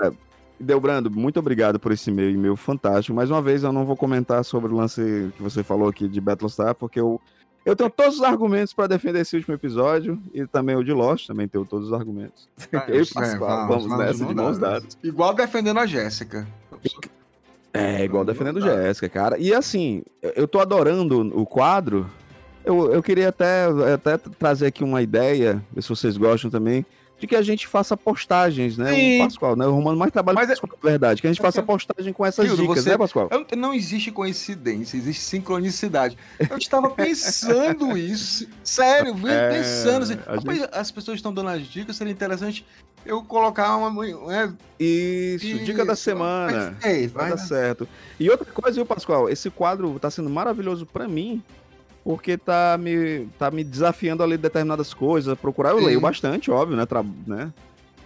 [0.00, 0.12] É.
[0.58, 3.14] Delbrando, muito obrigado por esse e-mail, e-mail fantástico.
[3.14, 6.20] Mais uma vez, eu não vou comentar sobre o lance que você falou aqui de
[6.20, 7.20] Battlestar, porque eu,
[7.66, 11.26] eu tenho todos os argumentos para defender esse último episódio, e também o de Lost,
[11.26, 12.48] também tenho todos os argumentos.
[12.72, 14.96] É, eu e Pascoal, vamos, vamos nessa de mãos dadas.
[15.02, 16.46] Igual defendendo a Jéssica.
[17.76, 19.36] É, igual defendendo Jéssica, cara.
[19.36, 22.08] E assim, eu tô adorando o quadro.
[22.64, 26.86] Eu, eu queria até, até trazer aqui uma ideia, ver se vocês gostam também,
[27.18, 28.92] de que a gente faça postagens, né?
[28.92, 29.20] Sim.
[29.20, 29.66] O Pascoal, né?
[29.66, 30.70] O Romano mais trabalha Mas com é...
[30.82, 32.90] verdade, que a gente faça postagem com essas dicas, você...
[32.90, 33.30] né, Pascoal?
[33.56, 36.18] Não existe coincidência, existe sincronicidade.
[36.50, 39.50] Eu estava pensando isso, sério, é...
[39.50, 40.68] pensando assim, gente...
[40.72, 42.66] as pessoas estão dando as dicas, seria interessante
[43.06, 44.06] eu colocar uma.
[44.06, 46.76] É, isso, isso, dica da semana.
[46.80, 47.86] Vai, vai dar certo.
[48.18, 49.28] E outra coisa, viu, Pascoal?
[49.28, 51.42] Esse quadro tá sendo maravilhoso para mim,
[52.04, 55.70] porque tá me, tá me desafiando a ler determinadas coisas, procurar.
[55.70, 55.86] Eu Sim.
[55.86, 56.84] leio bastante, óbvio, né?
[56.84, 57.50] Tra, né?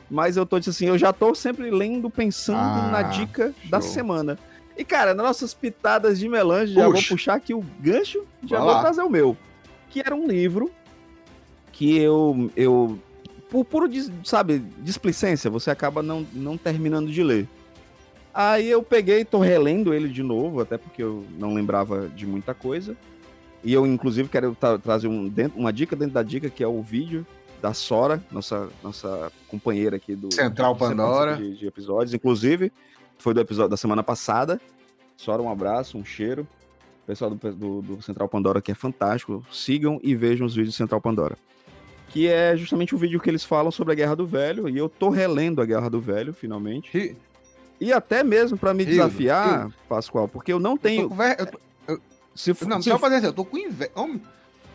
[0.09, 3.71] Mas eu tô assim, eu já tô sempre lendo, pensando ah, na dica show.
[3.71, 4.39] da semana.
[4.77, 8.67] E, cara, nas nossas pitadas de melange, já vou puxar aqui o gancho, já Vai
[8.67, 8.81] vou lá.
[8.81, 9.37] trazer o meu.
[9.91, 10.71] Que era um livro
[11.73, 12.99] que eu, eu
[13.51, 13.91] por puro,
[14.25, 17.49] sabe, displicência, você acaba não, não terminando de ler.
[18.33, 22.55] Aí eu peguei, tô relendo ele de novo, até porque eu não lembrava de muita
[22.55, 22.97] coisa.
[23.63, 26.69] E eu, inclusive, quero tra trazer um, dentro, uma dica dentro da dica, que é
[26.69, 27.27] o vídeo
[27.61, 32.15] da Sora, nossa, nossa companheira aqui do Central Pandora de, de, episódios.
[32.15, 32.73] Inclusive,
[33.19, 34.61] foi do episódio da semana passada.
[35.17, 36.47] Sora, um abraço, um cheiro.
[37.03, 39.45] O pessoal do, do, do Central Pandora que é fantástico.
[39.51, 41.37] Sigam e vejam os vídeos do Central Pandora
[42.09, 44.89] que é justamente o vídeo que eles falam sobre a Guerra do Velho, e eu
[44.89, 46.97] tô relendo a Guerra do Velho, finalmente.
[46.97, 47.17] E,
[47.87, 51.03] e até mesmo para me desafiar, Pascoal, porque eu não tenho.
[51.03, 52.01] Eu tô, eu eu...
[52.39, 53.91] Se, não, se só pra dizer, eu tô com inveja.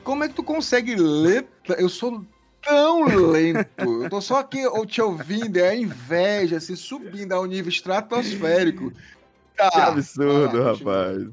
[0.03, 1.47] Como é que tu consegue ler?
[1.77, 2.21] Eu sou
[2.61, 3.69] tão lento.
[3.77, 8.91] Eu tô só aqui te ouvindo, é a inveja, se assim, subindo ao nível estratosférico.
[9.55, 9.71] Tá.
[9.71, 11.25] Que absurdo, rapaz.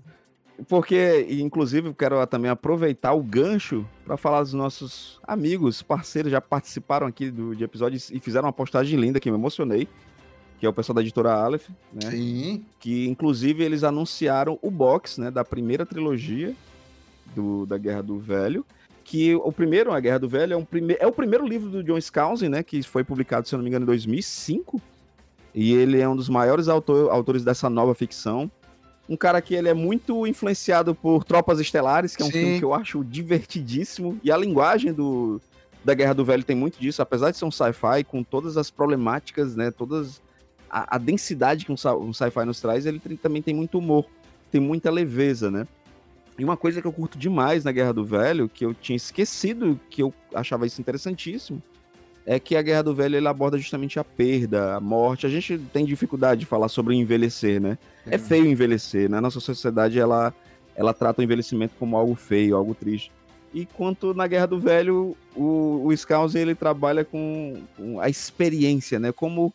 [0.69, 6.41] Porque, inclusive, eu quero também aproveitar o gancho para falar dos nossos amigos, parceiros, já
[6.41, 9.89] participaram aqui do, de episódios e fizeram uma postagem linda que me emocionei,
[10.61, 12.11] que é o pessoal da editora Aleph, né?
[12.11, 12.65] Sim.
[12.79, 16.55] Que, inclusive, eles anunciaram o box, né, da primeira trilogia
[17.35, 18.65] do, da Guerra do Velho,
[19.03, 21.83] que o primeiro, A Guerra do Velho, é, um prime é o primeiro livro do
[21.83, 24.81] John Skousen, né, que foi publicado, se eu não me engano, em 2005,
[25.55, 28.51] e ele é um dos maiores autor, autores dessa nova ficção,
[29.09, 32.39] um cara que ele é muito influenciado por Tropas Estelares, que é um Sim.
[32.39, 34.21] filme que eu acho divertidíssimo.
[34.23, 35.41] E a linguagem do,
[35.85, 38.71] da Guerra do Velho tem muito disso, apesar de ser um sci-fi, com todas as
[38.71, 39.73] problemáticas, né?
[39.73, 40.23] Todas.
[40.71, 44.07] A, a densidade que um, um sci-fi nos traz, ele tem, também tem muito humor,
[44.51, 45.67] tem muita leveza, né?
[46.39, 49.79] E uma coisa que eu curto demais na Guerra do Velho, que eu tinha esquecido,
[49.91, 51.63] que eu achava isso interessantíssimo,
[52.25, 55.27] é que a Guerra do Velho ele aborda justamente a perda, a morte.
[55.27, 57.77] A gente tem dificuldade de falar sobre envelhecer, né?
[58.07, 59.21] É, é feio envelhecer, né?
[59.21, 60.33] Nossa sociedade ela,
[60.75, 63.11] ela trata o envelhecimento como algo feio, algo triste.
[63.53, 69.01] E quanto na Guerra do Velho, o, o Scouse, ele trabalha com, com, a experiência,
[69.01, 69.11] né?
[69.11, 69.53] Como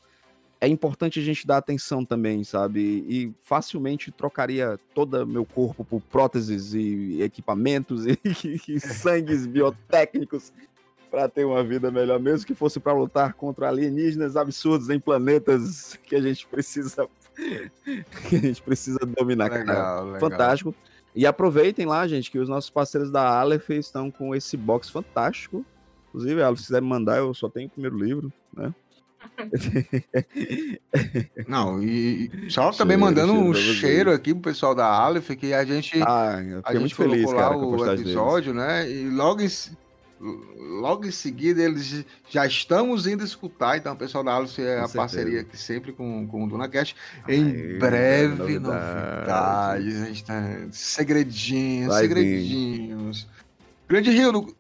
[0.66, 2.82] é importante a gente dar atenção também, sabe?
[3.08, 8.20] E facilmente trocaria todo meu corpo por próteses e equipamentos e,
[8.68, 10.52] e sangues biotécnicos
[11.12, 16.00] para ter uma vida melhor, mesmo que fosse para lutar contra alienígenas absurdos em planetas
[16.04, 17.08] que a gente precisa
[18.28, 19.52] que a gente precisa dominar.
[19.52, 20.20] Legal, legal.
[20.20, 20.74] Fantástico.
[21.14, 25.64] E aproveitem lá, gente, que os nossos parceiros da Aleph estão com esse box fantástico.
[26.10, 28.74] Inclusive, Aleph, se quiser me mandar, eu só tenho o primeiro livro, né?
[31.48, 35.54] Não, e só cheiro, também mandando cheiro um cheiro aqui pro pessoal da Aleph, que
[35.54, 38.68] a gente, ah, a gente muito feliz, lá cara, o episódio, deles.
[38.68, 38.90] né?
[38.90, 39.50] E logo em,
[40.80, 44.88] logo em seguida eles já estamos indo escutar, então o pessoal da Alice é a
[44.88, 46.96] parceria aqui sempre com, com o DunaCast.
[47.28, 53.22] Em breve, novidades, a gente tá segredinhos, Vai segredinhos.
[53.22, 53.36] Vir.
[53.88, 54.56] Grande Rio,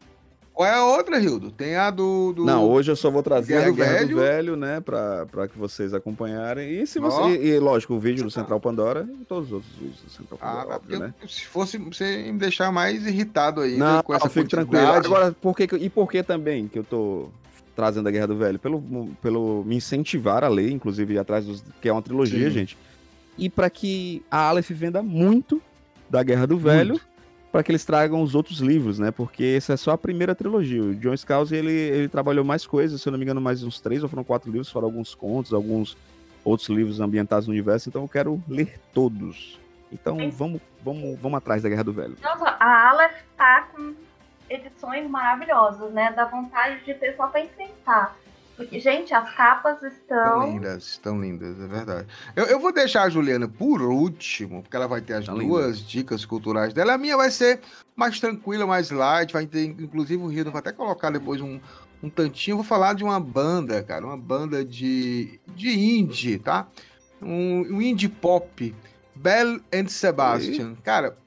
[0.56, 1.52] qual é a outra, Rildo?
[1.52, 2.46] Tem a do, do.
[2.46, 4.08] Não, hoje eu só vou trazer Guerra a Guerra Velho.
[4.08, 4.80] do Velho, né?
[4.80, 6.82] Pra, pra que vocês acompanharem.
[6.82, 7.22] E se você.
[7.22, 7.30] Oh.
[7.30, 10.46] E, lógico, o vídeo do Central Pandora e todos os outros vídeos do Central ah,
[10.46, 10.70] Pandora.
[10.72, 11.13] Ah, óbvio, né?
[11.28, 14.88] Se fosse você me deixar mais irritado aí não, com essa fico tranquilo.
[14.88, 17.28] Agora, por que, e por que também que eu tô
[17.76, 18.58] trazendo a Guerra do Velho?
[18.58, 18.82] Pelo,
[19.22, 21.65] pelo me incentivar a ler, inclusive atrás dos.
[21.82, 22.54] que é uma trilogia, Sim.
[22.54, 22.78] gente.
[23.38, 25.62] E para que a Aleph venda muito
[26.10, 26.94] da Guerra do Velho.
[26.94, 27.14] Muito
[27.56, 29.12] para que eles tragam os outros livros, né?
[29.12, 30.84] Porque essa é só a primeira trilogia.
[30.84, 33.80] O John Scalzi, ele, ele trabalhou mais coisas, se eu não me engano, mais uns
[33.80, 35.98] três ou foram quatro livros, foram alguns contos, alguns
[36.44, 39.58] outros livros ambientados no universo, então eu quero ler todos.
[39.89, 42.18] Então vamos, vamos, vamos atrás da Guerra do Velho.
[42.22, 43.96] Nossa, a Aleph tá com
[44.50, 46.12] edições maravilhosas, né?
[46.12, 48.18] Dá vontade de ter só para enfrentar.
[48.56, 50.39] Porque, gente, as capas estão.
[50.39, 52.08] Estão lindas, estão lindas, é verdade.
[52.36, 55.78] Eu, eu vou deixar a Juliana por último, porque ela vai ter as tá duas
[55.78, 55.89] linda.
[55.89, 56.94] dicas culturais dela.
[56.94, 57.60] A minha vai ser
[57.96, 59.34] mais tranquila, mais light.
[59.34, 61.60] Vai ter, inclusive, o Rio vai até colocar depois um,
[62.02, 62.54] um tantinho.
[62.54, 66.68] Eu vou falar de uma banda, cara, uma banda de, de indie, tá?
[67.22, 68.74] Um, um indie pop.
[69.15, 70.76] Bell and Sebastian.
[70.80, 70.82] E?
[70.82, 71.18] Cara,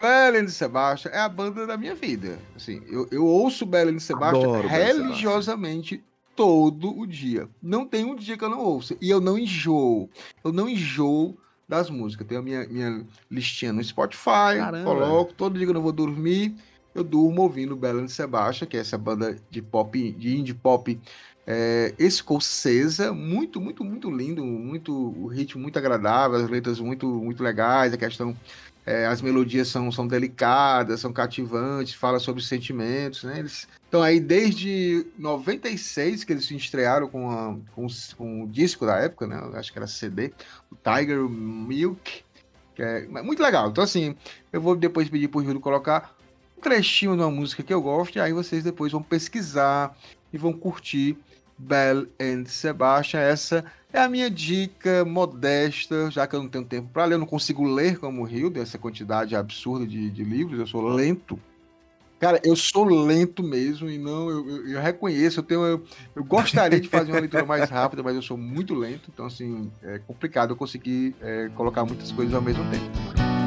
[0.00, 2.38] Bell and Sebastian é a banda da minha vida.
[2.56, 6.02] Assim, eu, eu ouço Bell and Sebastian Adoro religiosamente
[6.34, 7.48] todo o dia.
[7.62, 8.96] Não tem um dia que eu não ouço.
[9.00, 10.08] E eu não enjoo.
[10.44, 11.36] Eu não enjoo
[11.68, 12.26] das músicas.
[12.26, 14.84] Tenho a minha, minha listinha no Spotify, Caramba.
[14.84, 16.54] coloco, todo dia que eu não vou dormir,
[16.94, 21.00] eu durmo ouvindo Bela and Sebastian, que é essa banda de pop, de indie pop
[21.46, 27.42] é, escocesa, muito, muito, muito lindo, muito, o ritmo muito agradável, as letras muito, muito
[27.42, 28.36] legais, a questão
[28.84, 33.38] é, as melodias são, são delicadas, são cativantes, fala sobre sentimentos, né?
[33.38, 38.84] Eles estão aí desde 96 que eles se estrearam com, a, com, com, o disco
[38.84, 39.40] da época, né?
[39.54, 40.32] Acho que era CD,
[40.70, 42.24] o Tiger Milk,
[42.74, 43.68] que é muito legal.
[43.68, 44.16] Então, assim,
[44.52, 46.16] eu vou depois pedir pro Rio colocar
[46.58, 49.96] um trechinho de uma música que eu gosto, e aí vocês depois vão pesquisar
[50.32, 51.16] e vão curtir
[51.56, 53.20] Bell and Sebastian.
[53.20, 57.18] Essa é a minha dica modesta, já que eu não tenho tempo para ler, eu
[57.18, 61.38] não consigo ler como o Rio, dessa quantidade absurda de, de, livros, eu sou lento.
[62.18, 66.24] Cara, eu sou lento mesmo e não, eu, eu, eu reconheço, eu tenho, eu, eu,
[66.24, 69.98] gostaria de fazer uma leitura mais rápida, mas eu sou muito lento, então assim, é
[69.98, 72.84] complicado eu conseguir é, colocar muitas coisas ao mesmo tempo.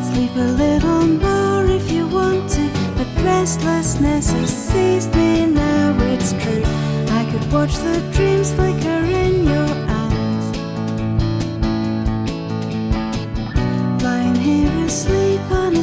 [0.02, 6.34] Sleep a little more if you want to, but restlessness has seized me now, it's
[6.34, 6.64] true.
[7.12, 8.95] I could watch the dreams flicker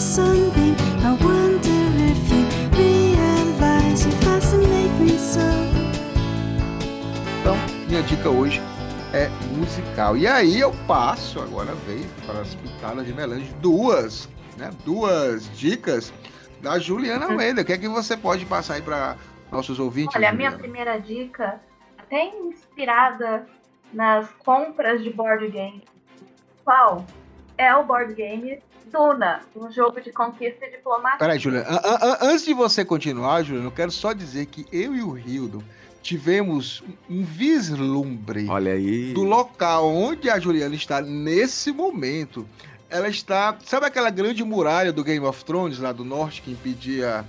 [0.02, 0.74] sunbeam.
[1.04, 2.42] I wonder if you
[2.76, 5.40] realize you fascinate me so.
[7.40, 7.54] Então,
[7.88, 8.60] minha dica hoje
[9.14, 10.16] é musical.
[10.16, 14.70] E aí eu passo agora vez para as pitadas de melange, duas, né?
[14.84, 16.12] Duas dicas
[16.60, 17.32] da Juliana uhum.
[17.32, 17.62] Almeida.
[17.62, 19.16] O que é que você pode passar aí para
[19.52, 20.16] nossos ouvintes?
[20.16, 21.60] Olha, a minha primeira dica,
[21.96, 23.46] até inspirada
[23.92, 25.84] nas compras de board game.
[26.64, 27.06] Qual?
[27.56, 28.60] É o board game
[28.92, 31.18] Duna, um jogo de conquista e diplomacia.
[31.18, 31.80] Peraí, Juliana,
[32.20, 35.64] antes de você continuar, Juliana, eu quero só dizer que eu e o Rildo
[36.02, 39.14] tivemos um vislumbre Olha aí.
[39.14, 42.46] do local onde a Juliana está nesse momento.
[42.90, 43.56] Ela está.
[43.64, 47.24] Sabe aquela grande muralha do Game of Thrones lá do norte que impedia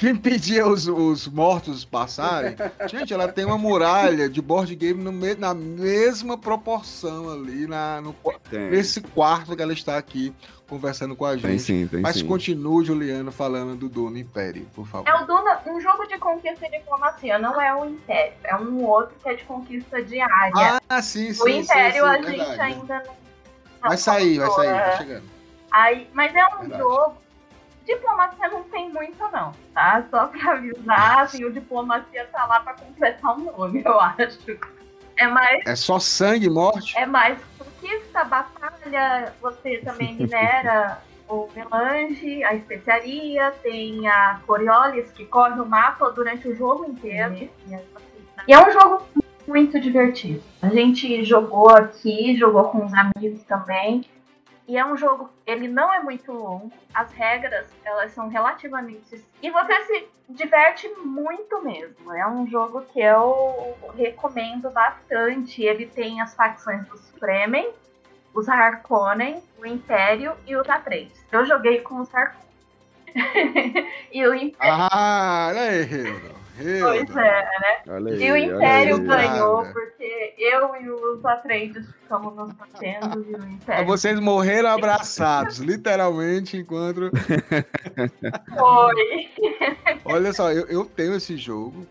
[0.00, 2.56] que impedia os, os mortos passarem.
[2.88, 8.00] Gente, ela tem uma muralha de board game no me, na mesma proporção ali, na,
[8.00, 8.16] no,
[8.70, 10.32] nesse quarto que ela está aqui
[10.70, 11.46] conversando com a gente.
[11.46, 12.26] Tem sim, tem Mas sim.
[12.26, 15.08] continue, Juliano, falando do Duna Império, por favor.
[15.08, 18.32] É o Duna, um jogo de conquista e diplomacia, não é o Império.
[18.44, 20.80] É um outro que é de conquista diária.
[20.88, 21.42] Ah, sim, sim.
[21.42, 22.38] o Império sim, sim, a verdade.
[22.38, 23.20] gente ainda não.
[23.88, 24.80] Vai sair, vai sair, É.
[24.90, 25.24] tá chegando.
[25.72, 26.82] Aí, mas é um Verdade.
[26.82, 27.16] jogo.
[27.86, 30.04] Diplomacia não tem muito, não, tá?
[30.10, 34.38] Só pra avisar, assim, o diplomacia tá lá pra completar o nome, eu acho.
[35.16, 36.96] É mais, É só sangue e morte?
[36.96, 37.38] é mais
[37.80, 45.66] conquista, batalha, você também minera o melange, a especiaria, tem a Coriolis que corre o
[45.66, 47.48] mapa durante o jogo inteiro.
[48.46, 49.02] E é um jogo
[49.46, 50.42] muito divertido.
[50.60, 54.04] A gente jogou aqui, jogou com os amigos também.
[54.70, 59.20] E é um jogo, ele não é muito longo, as regras, elas são relativamente.
[59.42, 62.12] E você se diverte muito mesmo.
[62.14, 65.60] É um jogo que eu recomendo bastante.
[65.60, 67.68] Ele tem as facções dos Fremen,
[68.32, 71.08] os Harkonnen, o Império e os A3.
[71.32, 72.46] Eu joguei com os Harkonnen.
[74.12, 74.86] e o Império.
[74.88, 76.39] Ah, olha aí.
[76.62, 77.48] Pois é,
[77.88, 79.02] Olha aí, e o Império aí.
[79.06, 79.72] ganhou, Nada.
[79.72, 86.56] porque eu e os Atreides ficamos nos batendo e o Império Vocês morreram abraçados, literalmente,
[86.56, 87.10] enquanto.
[88.56, 89.28] foi.
[90.04, 91.86] Olha só, eu, eu tenho esse jogo.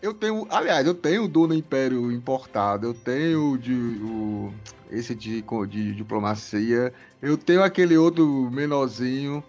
[0.00, 0.46] Eu tenho.
[0.50, 2.86] Aliás, eu tenho o Duna Império importado.
[2.86, 4.52] Eu tenho o de, o,
[4.90, 6.92] esse de, co- de diplomacia.
[7.20, 9.42] Eu tenho aquele outro menorzinho.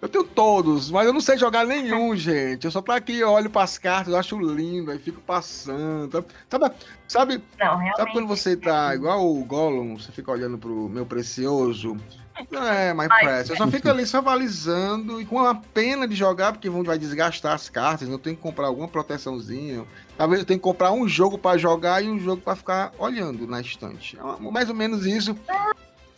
[0.00, 2.64] Eu tenho todos, mas eu não sei jogar nenhum, gente.
[2.64, 6.24] Eu só tô aqui, olho pras cartas, eu acho lindo, aí fico passando.
[6.48, 6.74] Sabe,
[7.08, 11.96] sabe, Não, sabe quando você tá igual o Gollum, você fica olhando pro meu precioso?
[12.52, 13.50] É, my precious.
[13.50, 16.98] Eu só fico ali só avalizando e com uma pena de jogar, porque vão, vai
[16.98, 18.08] desgastar as cartas.
[18.08, 19.86] Eu tenho que comprar alguma proteçãozinha.
[20.18, 23.46] Talvez eu tenha que comprar um jogo pra jogar e um jogo pra ficar olhando
[23.46, 24.18] na estante.
[24.18, 25.34] É mais ou menos isso.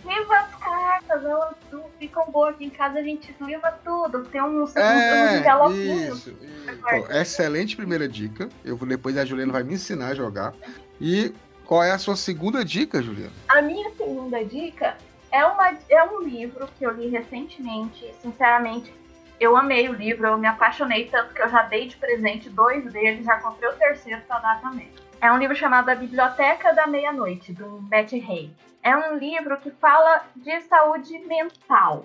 [0.05, 1.55] Viva as cartas, elas
[1.99, 4.25] ficam boas aqui em casa, a gente viva tudo.
[4.25, 6.19] Tem uns É, envelopinhos.
[6.19, 6.31] isso.
[6.41, 7.13] isso.
[7.13, 8.49] Excelente primeira dica.
[8.65, 10.55] Eu vou depois a Juliana vai me ensinar a jogar.
[11.01, 11.35] E
[11.65, 13.33] qual é a sua segunda dica, Juliana?
[13.49, 14.97] A minha segunda dica
[15.33, 18.13] é, uma, é um livro que eu li recentemente.
[18.23, 18.93] Sinceramente,
[19.41, 22.91] eu amei o livro, eu me apaixonei tanto que eu já dei de presente dois
[22.93, 24.91] deles, já comprei o terceiro pra dar também.
[25.21, 28.51] É um livro chamado A Biblioteca da Meia-Noite, do Betty Hay.
[28.83, 32.05] É um livro que fala de saúde mental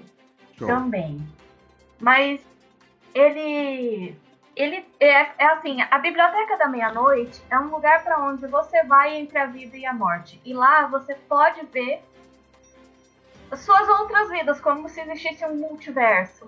[0.58, 0.68] Show.
[0.68, 1.26] também.
[2.00, 2.42] Mas
[3.14, 4.16] ele.
[4.56, 9.16] Ele é, é assim, a Biblioteca da Meia-Noite é um lugar para onde você vai
[9.16, 10.40] entre a vida e a morte.
[10.46, 12.04] E lá você pode ver
[13.56, 16.48] suas outras vidas, como se existisse um multiverso.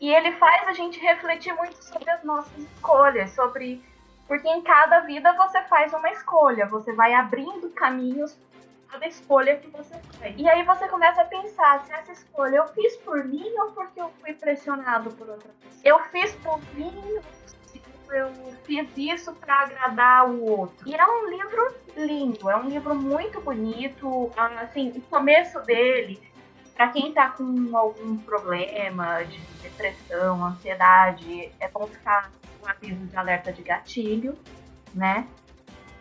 [0.00, 3.82] E ele faz a gente refletir muito sobre as nossas escolhas, sobre.
[4.28, 8.36] Porque em cada vida você faz uma escolha, você vai abrindo caminhos
[8.88, 10.34] cada escolha que você faz.
[10.36, 14.00] E aí você começa a pensar se essa escolha eu fiz por mim ou porque
[14.00, 15.82] eu fui pressionado por outra pessoa.
[15.84, 17.20] Eu fiz por mim
[18.12, 18.30] eu
[18.64, 20.88] fiz isso para agradar o outro.
[20.88, 24.30] E é um livro lindo, é um livro muito bonito.
[24.36, 26.20] Assim, o começo dele,
[26.74, 33.16] para quem tá com algum problema de depressão, ansiedade, é bom ficar com aviso de
[33.16, 34.36] alerta de gatilho,
[34.94, 35.26] né?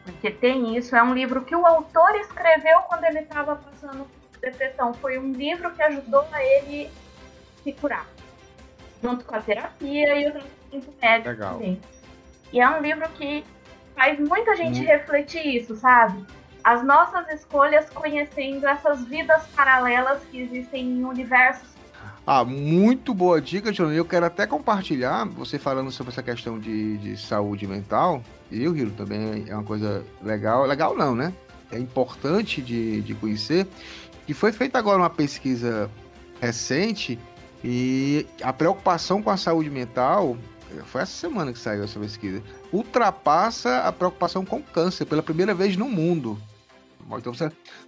[0.05, 0.95] Porque tem isso.
[0.95, 4.93] É um livro que o autor escreveu quando ele estava passando por depressão.
[4.93, 6.89] Foi um livro que ajudou a ele
[7.63, 8.07] se curar.
[9.01, 11.53] Junto com a terapia e o tratamento médico Legal.
[11.53, 11.81] também.
[12.53, 13.43] E é um livro que
[13.95, 14.85] faz muita gente Hum.
[14.85, 16.23] refletir isso, sabe?
[16.63, 21.69] As nossas escolhas conhecendo essas vidas paralelas que existem em universos.
[22.25, 23.97] Ah, muito boa dica, Juliana.
[23.97, 28.75] Eu quero até compartilhar, você falando sobre essa questão de, de saúde mental, e o
[28.75, 30.65] Hiro também é uma coisa legal.
[30.65, 31.33] Legal não, né?
[31.71, 33.67] É importante de, de conhecer.
[34.25, 35.89] Que foi feita agora uma pesquisa
[36.41, 37.19] recente
[37.63, 40.37] e a preocupação com a saúde mental,
[40.85, 45.75] foi essa semana que saiu essa pesquisa, ultrapassa a preocupação com câncer pela primeira vez
[45.75, 46.39] no mundo.
[47.17, 47.33] Então,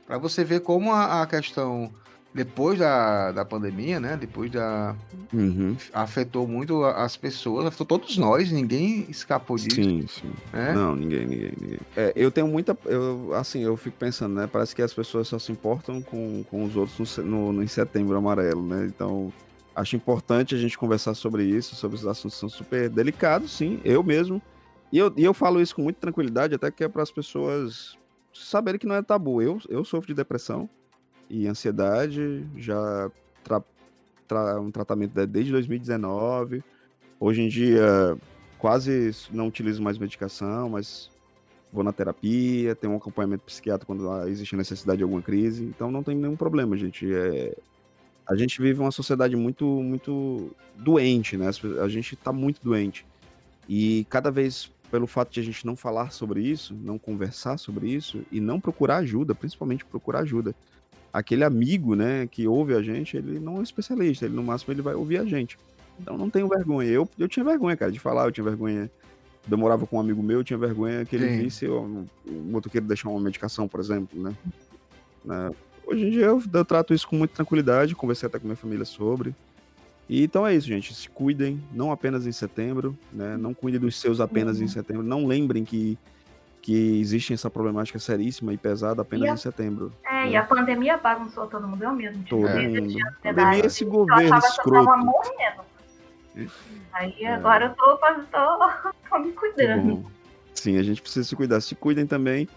[0.05, 1.91] para você ver como a, a questão
[2.38, 4.15] depois da, da pandemia, né?
[4.15, 4.95] Depois da.
[5.34, 5.76] Uhum.
[5.91, 9.76] afetou muito as pessoas, afetou todos nós, ninguém escapou disso.
[9.76, 10.32] Sim, sim.
[10.54, 10.71] né?
[10.73, 11.79] Não, ninguém, ninguém, ninguém.
[11.96, 12.77] É, eu tenho muita.
[12.85, 14.48] Eu, assim, eu fico pensando, né?
[14.50, 17.67] Parece que as pessoas só se importam com, com os outros no, no, no- em
[17.67, 18.85] setembro amarelo, né?
[18.85, 19.33] Então,
[19.75, 23.81] acho importante a gente conversar sobre isso, sobre os assuntos que são super delicados, sim,
[23.83, 24.42] eu mesmo.
[24.94, 27.98] E eu, e eu falo isso com muita tranquilidade, até que é para as pessoas
[28.33, 29.42] saberem que não é tabu.
[29.42, 30.69] Eu, eu sofro de depressão
[31.30, 33.12] e ansiedade, já
[33.44, 33.62] tra,
[34.28, 36.63] tra- um tratamento de- desde 2019.
[37.19, 38.17] Hoje em dia,
[38.58, 41.10] quase não utilizo mais medicação, mas
[41.71, 46.02] vou na terapia, tenho um acompanhamento psiquiátrico quando existe necessidade de alguma crise, então não
[46.04, 47.12] tem nenhum problema, gente.
[47.13, 47.56] É...
[48.25, 51.50] A gente vive uma sociedade muito, muito doente, né?
[51.82, 53.06] A gente está muito doente.
[53.69, 57.90] E cada vez, pelo fato de a gente não falar sobre isso, não conversar sobre
[57.90, 60.54] isso e não procurar ajuda, principalmente procurar ajuda.
[61.12, 64.81] Aquele amigo, né, que ouve a gente, ele não é especialista, ele no máximo ele
[64.81, 65.58] vai ouvir a gente.
[65.99, 66.89] Então não tenho vergonha.
[66.89, 68.89] Eu, eu tinha vergonha, cara, de falar, eu tinha vergonha
[69.47, 71.43] demorava com um amigo meu, tinha vergonha que ele Sim.
[71.43, 74.35] visse o, o motoqueiro deixar uma medicação, por exemplo, né?
[75.23, 75.51] né?
[75.85, 78.83] Hoje em dia eu, eu, trato isso com muita tranquilidade, conversei até com minha família
[78.83, 79.33] sobre.
[80.10, 80.93] E, então é isso, gente.
[80.93, 83.37] Se cuidem, não apenas em setembro, né?
[83.37, 84.65] Não cuidem dos seus apenas uhum.
[84.65, 85.03] em setembro.
[85.03, 85.97] Não lembrem que,
[86.67, 89.89] que existe essa problemática seríssima e pesada apenas a, em setembro.
[90.03, 90.31] É, né?
[90.31, 92.21] e a pandemia bagunçou todo mundo, eu mesmo.
[92.25, 92.67] Todo é.
[92.67, 92.97] mundo.
[93.23, 94.89] A pandemia, esse governo eu escroto.
[94.89, 96.49] Eu morrendo.
[96.91, 97.35] Aí é.
[97.35, 100.05] agora eu tô, tô, tô me cuidando.
[100.53, 101.61] Sim, a gente precisa se cuidar.
[101.61, 102.49] Se cuidem também.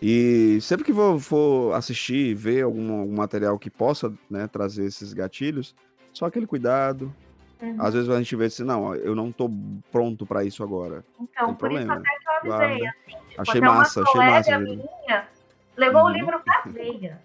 [0.00, 5.12] E sempre que for, for assistir, ver algum, algum, material que possa né, trazer esses
[5.12, 5.74] gatilhos,
[6.14, 7.14] só aquele cuidado.
[7.60, 7.76] Uhum.
[7.78, 9.50] Às vezes a gente vê assim, não, eu não tô
[9.92, 11.04] pronto para isso agora.
[11.20, 12.00] Então, por problema.
[12.00, 13.27] isso até que eu avisei, assim.
[13.38, 14.58] Tipo, achei massa, achei massa.
[14.58, 15.28] Minha
[15.76, 16.08] levou uhum.
[16.08, 17.20] o livro pra veia.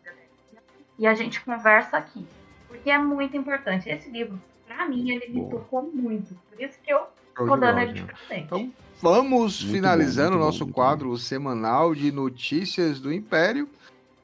[0.97, 2.25] E a gente conversa aqui.
[2.67, 3.89] Porque é muito importante.
[3.89, 4.39] Esse livro
[4.75, 6.35] Pra mim, ele me tocou muito.
[6.49, 8.45] Por isso que eu tô dando ele de presente.
[8.45, 11.17] Então, vamos muito finalizando o nosso bom, quadro bom.
[11.17, 13.69] semanal de notícias do Império.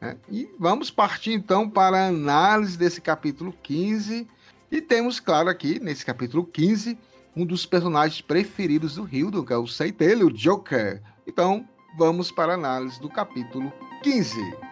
[0.01, 0.17] Né?
[0.29, 4.27] E vamos partir então para a análise desse capítulo 15.
[4.71, 6.97] E temos, claro, aqui nesse capítulo 15,
[7.35, 11.01] um dos personagens preferidos do Hildon, que é o Seitele, o Joker.
[11.27, 11.67] Então,
[11.97, 13.71] vamos para a análise do capítulo
[14.03, 14.69] 15.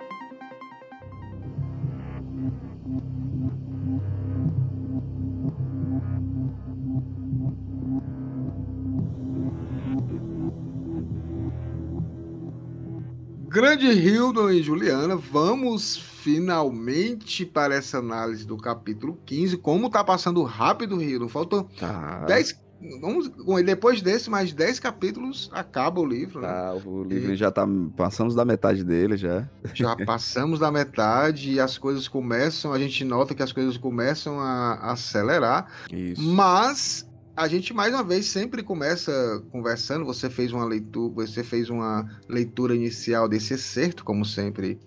[13.58, 19.58] Grande Hildon e Juliana, vamos finalmente para essa análise do capítulo 15.
[19.58, 21.28] Como tá passando rápido, Hildon?
[21.28, 22.26] Faltam tá.
[22.26, 22.67] 10.
[23.02, 23.32] Vamos,
[23.66, 26.42] depois desse, mais 10 capítulos, acaba o livro.
[26.42, 26.48] Né?
[26.48, 27.36] Tá, o livro e...
[27.36, 27.68] já tá.
[27.96, 29.48] Passamos da metade dele já.
[29.74, 32.72] Já passamos da metade e as coisas começam.
[32.72, 35.72] A gente nota que as coisas começam a, a acelerar.
[35.92, 36.22] Isso.
[36.22, 40.06] Mas a gente mais uma vez sempre começa conversando.
[40.06, 44.80] Você fez uma leitura, você fez uma leitura inicial desse excerto, como sempre,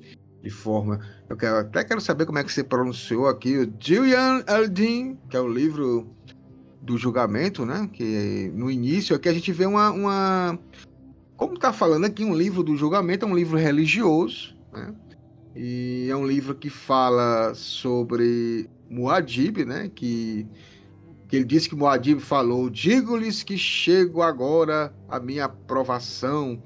[0.42, 1.00] de forma.
[1.28, 5.36] Eu quero, até quero saber como é que você pronunciou aqui o Julian Eldin, que
[5.36, 6.08] é o livro
[6.80, 7.88] do julgamento, né?
[7.92, 10.58] Que no início aqui a gente vê uma, uma...
[11.36, 14.94] como está falando aqui, um livro do julgamento é um livro religioso, né?
[15.54, 19.90] E é um livro que fala sobre Muad'Dib, né?
[19.94, 20.46] Que
[21.30, 26.60] que ele disse que Moadib falou: Digo-lhes que chego agora a minha aprovação,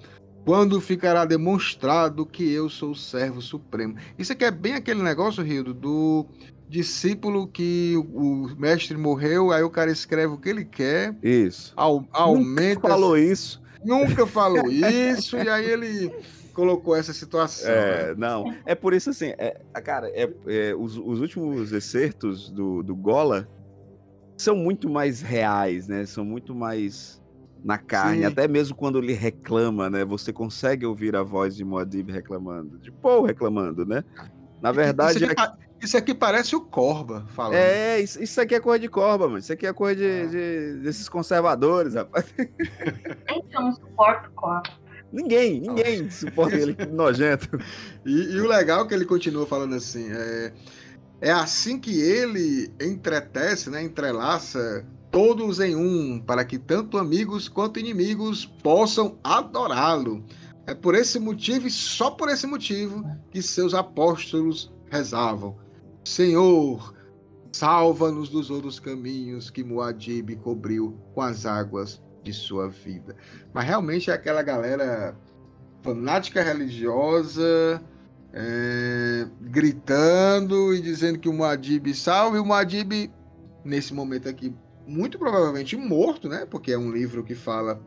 [0.44, 3.96] quando ficará demonstrado que eu sou o servo supremo.
[4.18, 6.26] Isso aqui é bem aquele negócio, Rildo, do
[6.68, 11.14] discípulo que o mestre morreu, aí o cara escreve o que ele quer.
[11.22, 11.72] Isso.
[11.76, 12.74] Au, aumenta.
[12.74, 13.62] Nunca falou isso.
[13.84, 16.10] Nunca falou isso, e aí ele
[16.54, 17.70] colocou essa situação.
[17.70, 18.14] É, né?
[18.16, 18.54] não.
[18.64, 23.48] É por isso assim, é, cara, é, é os, os, últimos excertos do, do Gola
[24.36, 26.06] são muito mais reais, né?
[26.06, 27.22] São muito mais
[27.62, 28.24] na carne, Sim.
[28.24, 30.04] até mesmo quando ele reclama, né?
[30.04, 34.04] Você consegue ouvir a voz de Moadib reclamando, de Paul reclamando, né?
[34.62, 35.24] Na verdade.
[35.24, 35.63] Aqui, é...
[35.84, 37.54] isso aqui parece o Corba falando.
[37.54, 39.38] É, isso, isso aqui é coisa de Corba, mano.
[39.38, 40.26] Isso aqui é coisa de, ah.
[40.26, 42.26] de desses conservadores, rapaz.
[42.38, 44.62] Nem eu não suporto Corba.
[45.12, 47.48] Ninguém, ninguém suporta ele, que nojento.
[48.04, 50.52] E, e, o legal é que ele continua falando assim: é,
[51.22, 57.78] é assim que ele entretece, né, entrelaça todos em um, para que tanto amigos quanto
[57.78, 60.24] inimigos possam adorá-lo.
[60.66, 65.56] É por esse motivo e só por esse motivo que seus apóstolos rezavam:
[66.04, 66.94] Senhor,
[67.50, 73.16] salva-nos dos outros caminhos que Muad'Dib cobriu com as águas de sua vida.
[73.52, 75.16] Mas realmente é aquela galera
[75.82, 77.82] fanática religiosa,
[78.32, 82.38] é, gritando e dizendo que o Muad'Dib salve.
[82.38, 83.10] O Muad'Dib,
[83.64, 84.52] nesse momento aqui,
[84.86, 86.44] muito provavelmente morto, né?
[86.44, 87.80] Porque é um livro que fala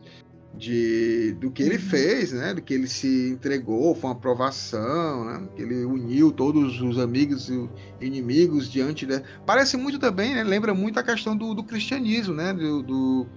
[0.58, 2.54] de do que ele fez, né?
[2.54, 5.48] Do que ele se entregou, foi uma aprovação, né?
[5.56, 7.70] Que ele uniu todos os amigos e
[8.02, 9.22] inimigos diante da.
[9.46, 10.44] Parece muito também, né?
[10.44, 12.54] Lembra muito a questão do, do cristianismo, né?
[12.54, 13.28] Do, do,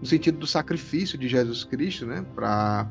[0.00, 2.24] no sentido do sacrifício de Jesus Cristo, né?
[2.34, 2.88] Para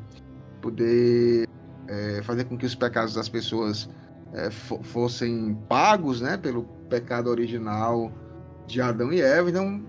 [0.62, 1.48] poder
[1.88, 3.90] é, fazer com que os pecados das pessoas
[4.34, 8.12] é, fossem pagos né, pelo pecado original
[8.68, 9.50] de Adão e Eva.
[9.50, 9.84] Então,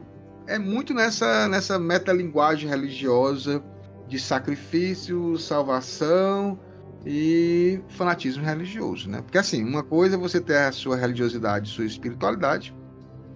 [0.46, 3.62] é muito nessa, nessa metalinguagem religiosa
[4.11, 6.59] de sacrifício, salvação
[7.07, 9.23] e fanatismo religioso, né?
[9.23, 12.75] Porque assim, uma coisa é você ter a sua religiosidade, sua espiritualidade,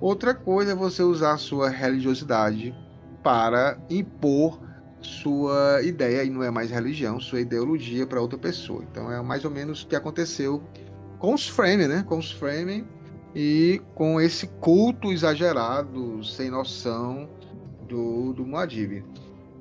[0.01, 2.75] outra coisa é você usar a sua religiosidade
[3.23, 4.61] para impor
[5.01, 8.83] sua ideia, e não é mais religião, sua ideologia para outra pessoa.
[8.91, 10.63] Então é mais ou menos o que aconteceu
[11.19, 12.05] com os Fremen, né?
[12.07, 12.85] Com os Fremen
[13.35, 17.29] e com esse culto exagerado, sem noção
[17.87, 19.05] do, do Muad'Dib.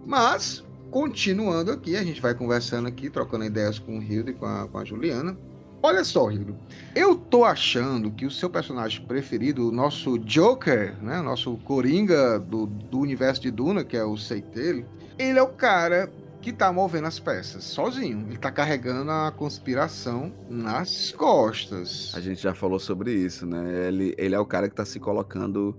[0.05, 4.45] Mas, continuando aqui, a gente vai conversando aqui, trocando ideias com o Hildo e com
[4.45, 5.35] a, com a Juliana.
[5.81, 6.55] Olha só, Hildo,
[6.95, 12.67] eu tô achando que o seu personagem preferido, o nosso Joker, né, nosso Coringa do,
[12.67, 14.85] do universo de Duna, que é o Seitele,
[15.17, 18.27] ele é o cara que tá movendo as peças sozinho.
[18.29, 22.13] Ele tá carregando a conspiração nas costas.
[22.13, 23.87] A gente já falou sobre isso, né?
[23.87, 25.75] Ele, ele é o cara que tá se colocando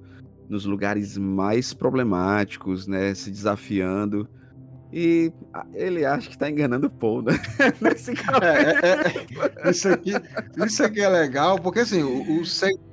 [0.49, 3.15] nos lugares mais problemáticos, né?
[3.15, 4.29] Se desafiando.
[4.97, 5.33] E
[5.75, 7.33] ele acha que tá enganando o Paul, né?
[7.83, 8.15] Nesse é,
[8.87, 10.13] é, é, isso, aqui,
[10.65, 12.43] isso aqui é legal, porque assim, o, o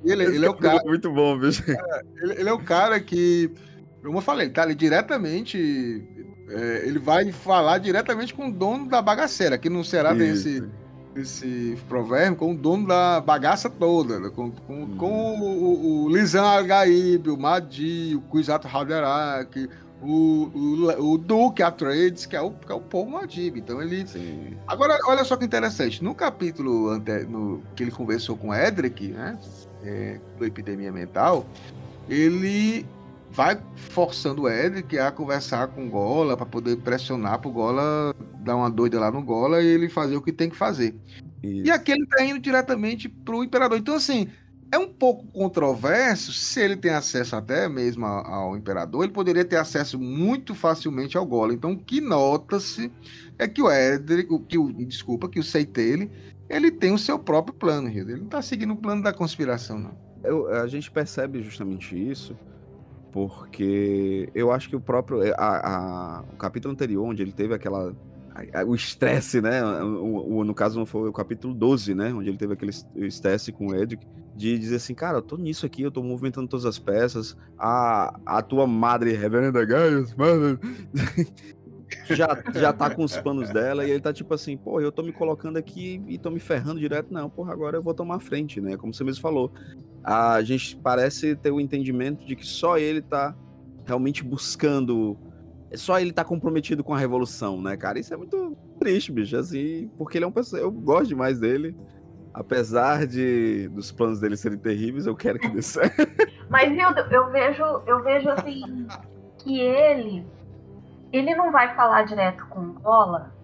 [0.04, 0.82] ele, ele é o cara.
[0.84, 1.62] Muito bom, bicho.
[1.70, 3.52] É, ele, ele é o cara que
[4.02, 6.04] como eu falei, ele tá ali diretamente.
[6.48, 9.54] É, ele vai falar diretamente com o dono da bagaceira.
[9.54, 10.62] Aqui no Ceará tem esse,
[11.14, 14.18] esse provérbio com o dono da bagaça toda.
[14.18, 14.28] Né?
[14.34, 14.96] Com, com, hum.
[14.96, 19.68] com o, o Lisan Algaíbe, o Madi, o Kuizato Haderach,
[20.02, 23.56] o, o, o Duque Atreides, que é o, que é o Paul Madib.
[23.56, 24.06] Então ele.
[24.06, 24.56] Sim.
[24.66, 26.02] Agora, olha só que interessante.
[26.02, 29.38] No capítulo ante, no, que ele conversou com Edric, né?
[29.84, 31.46] É, do Epidemia Mental,
[32.08, 32.86] ele
[33.30, 38.56] vai forçando o Edric a conversar com o Gola para poder pressionar pro Gola dar
[38.56, 40.94] uma doida lá no Gola e ele fazer o que tem que fazer.
[41.42, 41.66] Isso.
[41.66, 43.78] E aqui ele tá indo diretamente pro Imperador.
[43.78, 44.28] Então, assim,
[44.72, 49.04] é um pouco controverso se ele tem acesso até mesmo ao Imperador.
[49.04, 51.52] Ele poderia ter acesso muito facilmente ao Gola.
[51.52, 52.90] Então, o que nota-se
[53.38, 56.10] é que o Edric, que o, desculpa, que o Seitele,
[56.48, 59.94] ele tem o seu próprio plano, Ele não tá seguindo o plano da conspiração, não.
[60.24, 62.34] Eu, a gente percebe justamente isso
[63.12, 65.20] porque eu acho que o próprio.
[65.36, 67.94] A, a, o capítulo anterior, onde ele teve aquela.
[68.34, 69.62] A, o estresse, né?
[69.82, 72.12] O, o, no caso, foi o capítulo 12, né?
[72.12, 75.66] Onde ele teve aquele estresse com o Edric, de dizer assim, cara, eu tô nisso
[75.66, 77.36] aqui, eu tô movimentando todas as peças.
[77.58, 80.58] A, a tua madre, Reverenda Gaius, mano.
[82.08, 85.02] já, já tá com os panos dela, e ele tá tipo assim, pô, eu tô
[85.02, 87.12] me colocando aqui e tô me ferrando direto.
[87.12, 88.76] Não, porra, agora eu vou tomar frente, né?
[88.76, 89.52] Como você mesmo falou
[90.04, 93.34] a gente parece ter o entendimento de que só ele tá
[93.84, 95.16] realmente buscando.
[95.74, 97.98] Só ele tá comprometido com a revolução, né, cara?
[97.98, 100.60] Isso é muito triste, bicho, assim, porque ele é um pessoa.
[100.60, 101.76] Eu gosto demais dele.
[102.34, 106.02] Apesar de dos planos dele serem terríveis, eu quero que dê certo.
[106.48, 108.86] Mas, Hildo, eu vejo, eu vejo assim,
[109.38, 110.26] que ele.
[111.12, 113.34] Ele não vai falar direto com o Bola,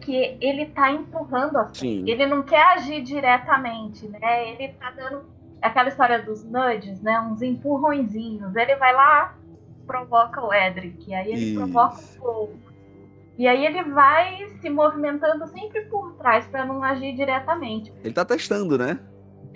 [0.00, 2.02] que ele tá empurrando assim.
[2.08, 4.52] Ele não quer agir diretamente, né?
[4.52, 5.26] Ele tá dando
[5.60, 7.20] aquela história dos nudges, né?
[7.20, 8.56] Uns empurrõezinhos.
[8.56, 9.36] Ele vai lá,
[9.88, 11.58] provoca o Edric, aí ele Isso.
[11.58, 12.58] provoca o povo.
[13.38, 17.92] E aí ele vai se movimentando sempre por trás para não agir diretamente.
[18.04, 19.00] Ele tá testando, né?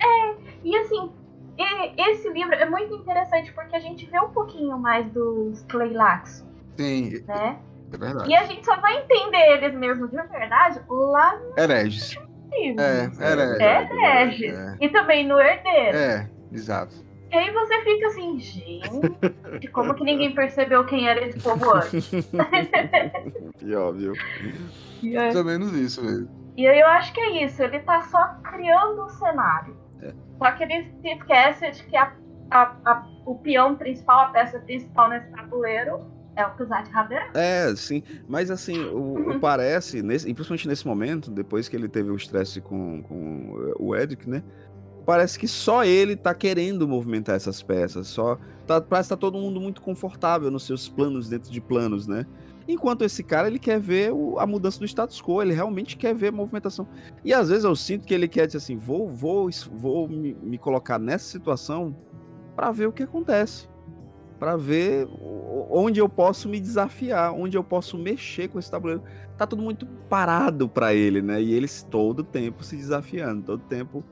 [0.01, 1.11] É, e assim,
[1.97, 6.45] esse livro é muito interessante porque a gente vê um pouquinho mais dos Claylaxo.
[6.77, 7.23] Sim.
[7.27, 7.59] Né?
[7.91, 8.29] É verdade.
[8.29, 12.17] E a gente só vai entender eles mesmo de verdade lá no Hereges.
[12.55, 13.63] É, era.
[13.63, 14.53] É, Regis.
[14.53, 14.77] É.
[14.79, 15.97] E também no Herdeiro.
[15.97, 16.95] É, exato.
[17.33, 22.11] E aí você fica assim, gente, como que ninguém percebeu quem era esse povo antes?
[23.57, 24.13] Pior, viu?
[25.03, 25.15] É.
[25.15, 26.29] Mais ou menos isso mesmo.
[26.55, 29.75] E aí eu acho que é isso, ele tá só criando o um cenário.
[30.03, 30.13] É.
[30.37, 32.13] Só que ele se esquece de que a,
[32.51, 36.05] a, a, o peão principal, a peça principal nesse tabuleiro,
[36.35, 37.31] é o Kuzat Haber.
[37.33, 38.03] É, sim.
[38.27, 42.15] Mas assim, o, o parece, nesse, e principalmente nesse momento, depois que ele teve o
[42.15, 44.43] estresse com, com o Edric, né?
[45.05, 48.07] Parece que só ele tá querendo movimentar essas peças.
[48.07, 52.07] Só tá, parece que tá todo mundo muito confortável nos seus planos dentro de planos,
[52.07, 52.25] né?
[52.65, 56.15] Enquanto esse cara, ele quer ver o, a mudança do status quo, ele realmente quer
[56.15, 56.87] ver a movimentação.
[57.23, 60.57] E às vezes eu sinto que ele quer dizer assim, vou, vou, vou me, me
[60.57, 61.93] colocar nessa situação
[62.55, 63.67] para ver o que acontece
[64.43, 65.07] para ver
[65.69, 69.01] onde eu posso me desafiar, onde eu posso mexer com esse tabuleiro.
[69.37, 71.41] Tá tudo muito parado para ele, né?
[71.41, 74.03] E eles todo tempo se desafiando, todo tempo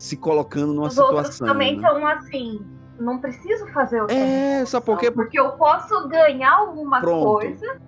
[0.00, 1.46] se colocando numa Os situação.
[1.46, 2.12] também estão né?
[2.14, 2.66] assim,
[2.98, 7.22] não preciso fazer o que É, só porque porque eu posso ganhar alguma Pronto.
[7.22, 7.78] coisa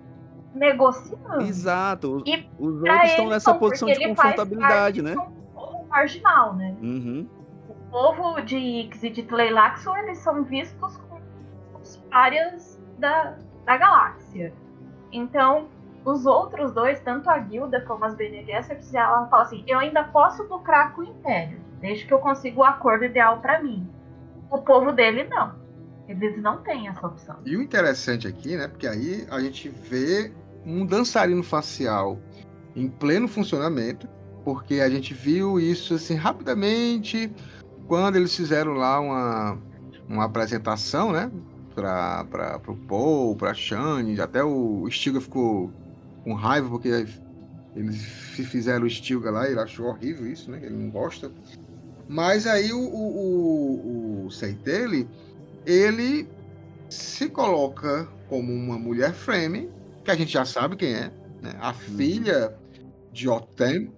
[0.53, 1.41] negociando.
[1.41, 2.21] Exato.
[2.23, 5.15] E os outros estão nessa posição de confortabilidade, né?
[5.57, 6.75] Um marginal, né?
[6.79, 7.27] Uhum.
[7.67, 10.99] O povo de Ix e de Tleilaxo, eles são vistos
[12.11, 14.53] áreas da, da galáxia.
[15.11, 15.67] Então,
[16.05, 20.03] os outros dois, tanto a guilda como as Bene Gesserit, ela fala assim: eu ainda
[20.03, 23.85] posso lucrar com o Império, desde que eu consiga o acordo ideal para mim.
[24.49, 25.53] O povo dele não.
[26.07, 27.35] Eles não têm essa opção.
[27.45, 28.69] E o interessante aqui, né?
[28.69, 30.31] Porque aí a gente vê
[30.65, 32.17] um dançarino facial
[32.73, 34.07] em pleno funcionamento,
[34.45, 37.29] porque a gente viu isso assim rapidamente
[37.85, 39.57] quando eles fizeram lá uma,
[40.07, 41.29] uma apresentação, né?
[41.75, 45.69] Para o Paul, para Shane, até o Stiga ficou
[46.23, 47.05] com raiva porque
[47.75, 50.61] eles fizeram o Stilga lá, ele achou horrível isso, né?
[50.63, 51.29] Ele não gosta.
[52.13, 55.09] Mas aí o, o, o, o Seitele,
[55.65, 56.29] ele
[56.87, 59.71] se coloca como uma mulher frame,
[60.05, 61.11] que a gente já sabe quem é,
[61.41, 61.55] né?
[61.59, 61.73] A uhum.
[61.73, 62.53] filha
[63.11, 63.91] de Otem,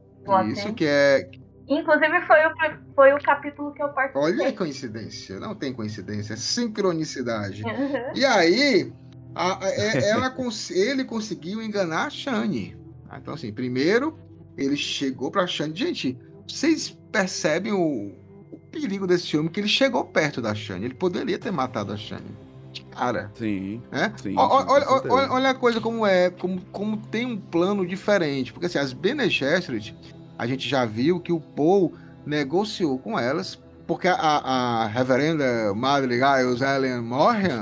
[0.47, 1.29] isso que é...
[1.67, 4.21] Inclusive foi o, foi o capítulo que eu participei.
[4.23, 7.63] Olha a coincidência, não tem coincidência, é sincronicidade.
[7.63, 8.13] Uhum.
[8.15, 8.93] E aí,
[9.33, 10.33] a, a, é, ela,
[10.69, 12.77] ele conseguiu enganar a Shane.
[13.13, 14.17] Então, assim, primeiro
[14.57, 15.75] ele chegou pra Shane.
[15.75, 18.13] Gente, vocês percebem o,
[18.51, 20.85] o perigo desse homem que ele chegou perto da Shane.
[20.85, 22.45] Ele poderia ter matado a Shane.
[22.91, 23.31] Cara.
[23.35, 23.81] Sim.
[23.91, 24.13] Né?
[24.21, 28.51] sim, olha, olha, olha, olha, a coisa como é, como, como tem um plano diferente.
[28.51, 29.95] Porque assim, as Bene Gesserit,
[30.37, 31.93] a gente já viu que o Paul
[32.25, 37.61] negociou com elas porque a, a reverenda Madre Giles Ellen Morrian,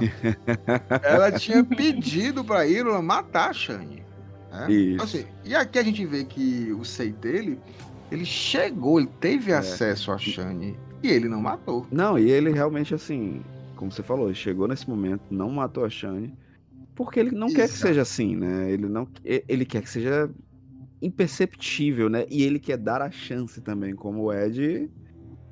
[1.04, 4.04] ela tinha pedido para Irla matar a Shane.
[4.52, 4.68] Né?
[4.70, 7.60] Então, assim, e aqui a gente vê que o sei dele,
[8.14, 9.56] ele chegou, ele teve é.
[9.56, 11.88] acesso a Shane e ele não matou.
[11.92, 13.44] Não, e ele realmente, assim,
[13.76, 16.38] como você falou, ele chegou nesse momento, não matou a Shane,
[16.96, 17.56] porque ele não Exato.
[17.56, 18.72] quer que seja assim, né?
[18.72, 20.30] Ele não, ele quer que seja
[21.02, 22.26] imperceptível, né?
[22.30, 24.90] E ele quer dar a chance também, como o Ed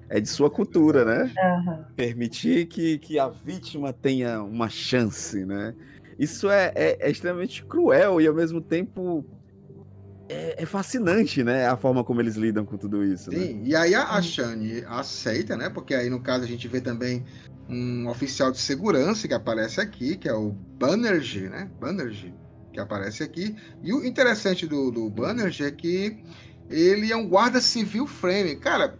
[0.07, 1.33] é de sua cultura, né?
[1.43, 1.83] Uhum.
[1.95, 5.73] Permitir que, que a vítima tenha uma chance, né?
[6.19, 9.25] Isso é, é, é extremamente cruel e ao mesmo tempo
[10.31, 11.67] é, é, fascinante, né?
[11.67, 13.29] A forma como eles lidam com tudo isso.
[13.29, 13.37] Né?
[13.37, 13.61] Sim, né?
[13.65, 15.69] e aí a, a Shane aceita, né?
[15.69, 17.25] Porque aí no caso a gente vê também
[17.69, 21.69] um oficial de segurança que aparece aqui, que é o Banerjee, né?
[21.79, 22.33] Banerjee,
[22.71, 23.55] que aparece aqui.
[23.83, 26.23] E o interessante do, do Banerjee é que
[26.69, 28.55] ele é um guarda civil frame.
[28.55, 28.97] Cara,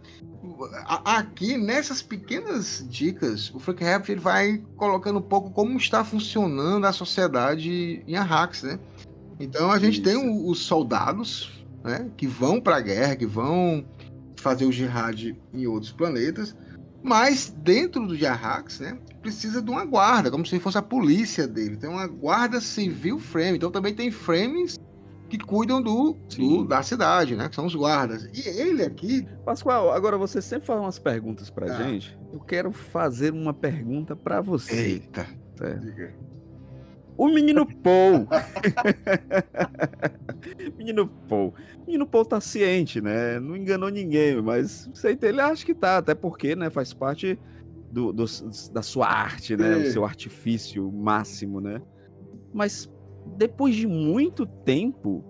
[0.86, 6.86] aqui nessas pequenas dicas, o Frank Herbert ele vai colocando um pouco como está funcionando
[6.86, 8.78] a sociedade em Arrax, né?
[9.42, 10.02] Então a gente Isso.
[10.02, 13.84] tem os soldados, né, que vão para a guerra, que vão
[14.36, 16.56] fazer o jihad em outros planetas,
[17.02, 21.76] mas dentro do Arrax, né, precisa de uma guarda, como se fosse a polícia dele.
[21.76, 23.56] Tem uma guarda civil frame.
[23.56, 24.78] Então também tem frames
[25.28, 27.48] que cuidam do, do, da cidade, né?
[27.48, 28.28] Que são os guardas.
[28.34, 29.26] E ele aqui.
[29.44, 31.82] Pascoal, agora você sempre faz umas perguntas pra ah.
[31.82, 32.16] gente.
[32.32, 34.74] Eu quero fazer uma pergunta para você.
[34.74, 35.26] Eita.
[35.80, 36.14] Diga.
[37.16, 38.26] O menino Paul.
[40.76, 41.54] menino Paul.
[41.86, 43.38] Menino Paul tá ciente, né?
[43.38, 47.38] Não enganou ninguém, mas sei ele acha que tá, até porque, né, faz parte
[47.90, 48.24] do, do
[48.72, 49.76] da sua arte, né?
[49.76, 51.82] O seu artifício máximo, né?
[52.52, 52.90] Mas
[53.36, 55.24] depois de muito tempo,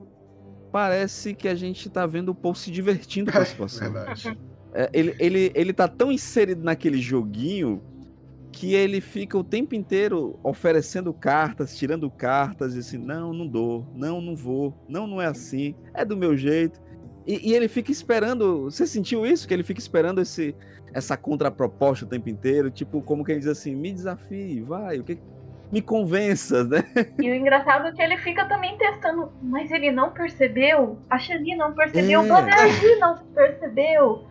[0.70, 3.92] parece que a gente tá vendo o Paul se divertindo com a situação.
[4.74, 7.82] É, ele, ele, ele tá tão inserido naquele joguinho
[8.52, 13.86] que ele fica o tempo inteiro oferecendo cartas, tirando cartas, e assim, não, não dou,
[13.94, 16.80] não, não vou, não, não é assim, é do meu jeito.
[17.26, 18.64] E, e ele fica esperando.
[18.64, 19.48] Você sentiu isso?
[19.48, 20.54] Que ele fica esperando esse,
[20.92, 22.70] essa contraproposta o tempo inteiro?
[22.70, 25.18] Tipo, como que ele diz assim, me desafie, vai, o que,
[25.72, 26.84] me convença, né?
[27.18, 31.56] E o engraçado é que ele fica também testando, mas ele não percebeu, a Shani
[31.56, 32.24] não percebeu, é.
[32.24, 34.26] o Bonergy não percebeu,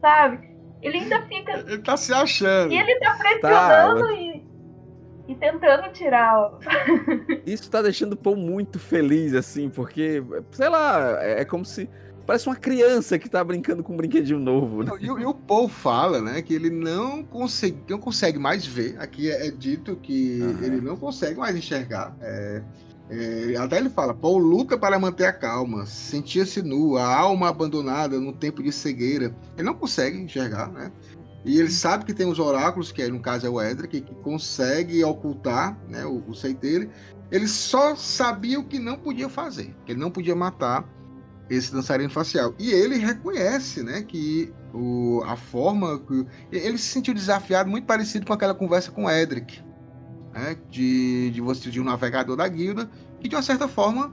[0.00, 0.49] sabe?
[0.82, 1.64] Ele ainda fica.
[1.66, 2.72] Ele tá se achando.
[2.72, 4.44] E ele tá pressionando tá, e,
[5.28, 6.52] e tentando tirar.
[7.46, 11.88] Isso tá deixando o Paul muito feliz, assim, porque, sei lá, é, é como se
[12.30, 14.84] Parece uma criança que tá brincando com um brinquedinho novo.
[14.84, 14.92] Né?
[15.00, 18.96] E, e, o Paul fala, né, que ele não consegue, não consegue mais ver.
[19.00, 20.62] Aqui é, é dito que uhum.
[20.62, 22.16] ele não consegue mais enxergar.
[22.20, 22.62] É,
[23.10, 28.20] é, até ele fala: Paul luta para manter a calma, sentia-se nu, a alma abandonada
[28.20, 29.34] no tempo de cegueira.
[29.56, 30.92] Ele não consegue enxergar, né?
[31.44, 35.02] E ele sabe que tem os oráculos, que no caso é o Edric, que consegue
[35.02, 36.90] ocultar né, o, o seio dele.
[37.32, 40.86] Ele só sabia o que não podia fazer, que ele não podia matar
[41.48, 42.54] esse dançarino facial.
[42.58, 48.26] E ele reconhece, né, que o, a forma que ele se sentiu desafiado muito parecido
[48.26, 49.62] com aquela conversa com Edric,
[50.32, 54.12] né, de, de você de um navegador da guilda, que de uma certa forma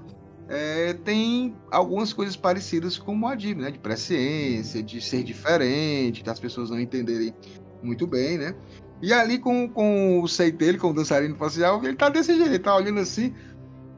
[0.50, 6.40] é, tem algumas coisas parecidas com o Moadib, né, de presciência, de ser diferente, das
[6.40, 7.34] pessoas não entenderem
[7.82, 8.56] muito bem, né?
[9.02, 12.50] E ali com, com o seio dele, com o dançarino facial, ele tá desse jeito,
[12.50, 13.34] ele tá olhando assim.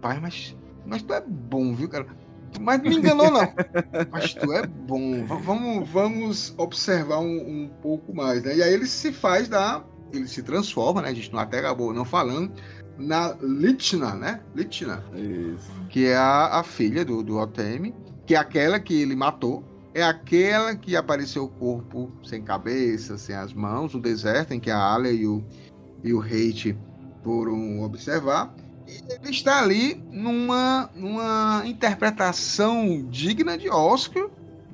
[0.01, 0.55] Pai, mas,
[0.85, 2.05] mas tu é bom, viu, cara?
[2.59, 3.53] Mas não me enganou, não.
[4.11, 5.23] Mas tu é bom.
[5.25, 8.55] Vamos, vamos observar um, um, pouco mais, né?
[8.55, 9.83] E aí ele se faz da.
[10.11, 11.09] Ele se transforma, né?
[11.09, 12.51] A gente não até acabou não falando.
[12.97, 14.41] Na Litna, né?
[14.55, 15.03] Litna.
[15.13, 15.71] Isso.
[15.89, 17.95] Que é a, a filha do, do Otemi,
[18.25, 19.63] que é aquela que ele matou.
[19.93, 24.69] É aquela que apareceu o corpo sem cabeça, sem as mãos, no deserto, em que
[24.69, 25.43] a Alia e o,
[26.03, 26.77] e o Hate
[27.23, 28.53] foram observar
[29.21, 34.29] ele está ali numa, numa interpretação digna de Oscar,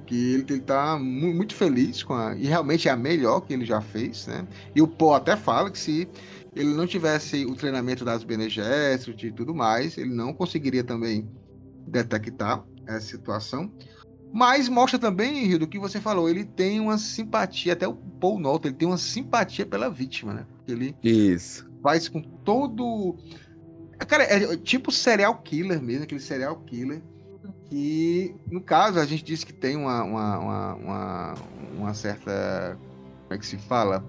[0.06, 3.82] que ele está muito feliz com a, e realmente é a melhor que ele já
[3.82, 4.48] fez, né?
[4.76, 6.08] E o Paul até fala que se
[6.56, 11.28] ele não tivesse o treinamento das Bene Gesserit e tudo mais, ele não conseguiria também
[11.88, 13.72] detectar essa situação.
[14.32, 18.40] Mas mostra também, Rio, do que você falou, ele tem uma simpatia, até o Paul
[18.40, 20.46] nota, ele tem uma simpatia pela vítima, né?
[20.68, 21.66] Ele Isso.
[21.82, 23.16] faz com todo
[24.08, 27.02] Cara, é tipo serial killer mesmo, aquele serial killer.
[27.76, 31.34] Que, no caso, a gente disse que tem uma, uma, uma, uma,
[31.78, 32.80] uma certa.
[33.24, 34.02] Como é que se fala?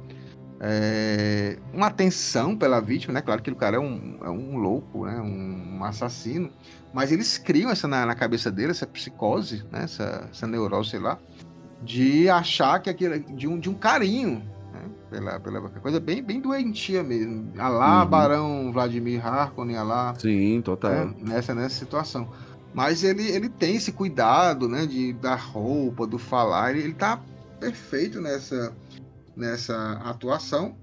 [0.61, 3.21] É, uma atenção pela vítima, né?
[3.21, 5.21] Claro que o cara é um, é um louco, né?
[5.21, 6.49] Um, assassino.
[6.95, 9.83] Mas eles criam essa na, na cabeça dele, essa psicose, né?
[9.83, 11.19] essa, essa neurose, sei lá,
[11.83, 13.19] de achar que aquilo.
[13.19, 14.45] de um, de um carinho
[15.11, 17.53] pela, pela coisa bem, bem doentia mesmo.
[17.59, 18.09] Alá, uhum.
[18.09, 20.15] Barão Vladimir Harkonnen, alá.
[20.17, 21.07] Sim, total.
[21.07, 22.29] Né, nessa, nessa situação.
[22.77, 27.19] Mas ele, ele tem esse cuidado, né, de da roupa, do falar, ele, ele tá
[27.59, 28.71] perfeito nessa,
[29.35, 30.77] nessa atuação.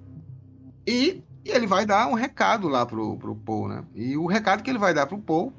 [0.88, 3.86] E, e, ele vai dar um recado lá pro, pro Paul, né?
[3.94, 5.54] E o recado que ele vai dar pro Paul,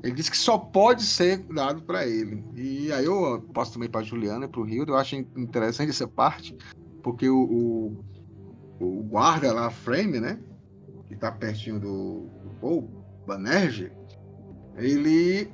[0.00, 2.44] ele diz que só pode ser dado para ele.
[2.54, 6.56] E aí eu posso também para Juliana e pro Rio, eu acho interessante essa parte,
[7.02, 8.04] porque o, o,
[8.78, 10.38] o, guarda lá, Frame, né?
[11.08, 12.88] Que tá pertinho do, do Paul,
[13.26, 13.90] Banerje,
[14.76, 15.50] ele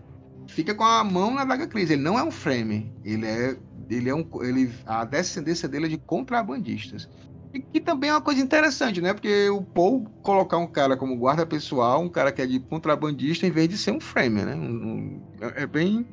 [0.48, 1.94] fica com a mão na daga crise.
[1.94, 3.56] Ele não é um Frame, ele é,
[3.88, 7.08] ele é um, ele, a descendência dele é de contrabandistas.
[7.52, 9.12] E que também é uma coisa interessante, né?
[9.12, 13.46] Porque o Paul colocar um cara como guarda pessoal, um cara que é de contrabandista,
[13.46, 14.54] em vez de ser um frame, né?
[14.54, 15.22] Um, um,
[15.56, 16.06] é bem,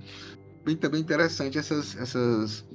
[0.66, 2.66] bem também interessante essas, essas,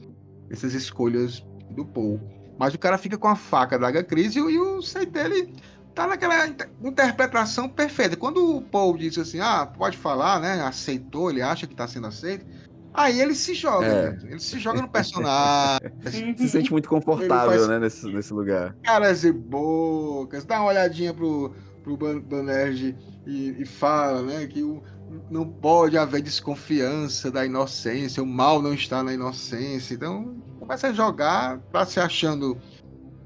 [0.49, 2.21] essas escolhas do Paul.
[2.57, 5.53] Mas o cara fica com a faca da H-Crise e, o sei dele
[5.95, 6.47] tá naquela
[6.83, 8.17] interpretação perfeita.
[8.17, 10.63] Quando o Paul disse assim, ah, pode falar, né?
[10.63, 12.47] Aceitou, ele acha que tá sendo aceito.
[12.95, 14.19] Aí ele se joga, é.
[14.29, 15.81] ele se joga no personagem.
[16.37, 17.69] se sente muito confortável, faz...
[17.69, 18.77] né, nesse, nesse lugar.
[18.83, 22.95] Caras e bocas, dá uma olhadinha pro, pro Banerj
[23.27, 24.83] e, e fala, né, que o,
[25.31, 29.95] não pode haver desconfiança da inocência, o mal não está na inocência.
[29.95, 32.59] Então, começa a jogar, tá se achando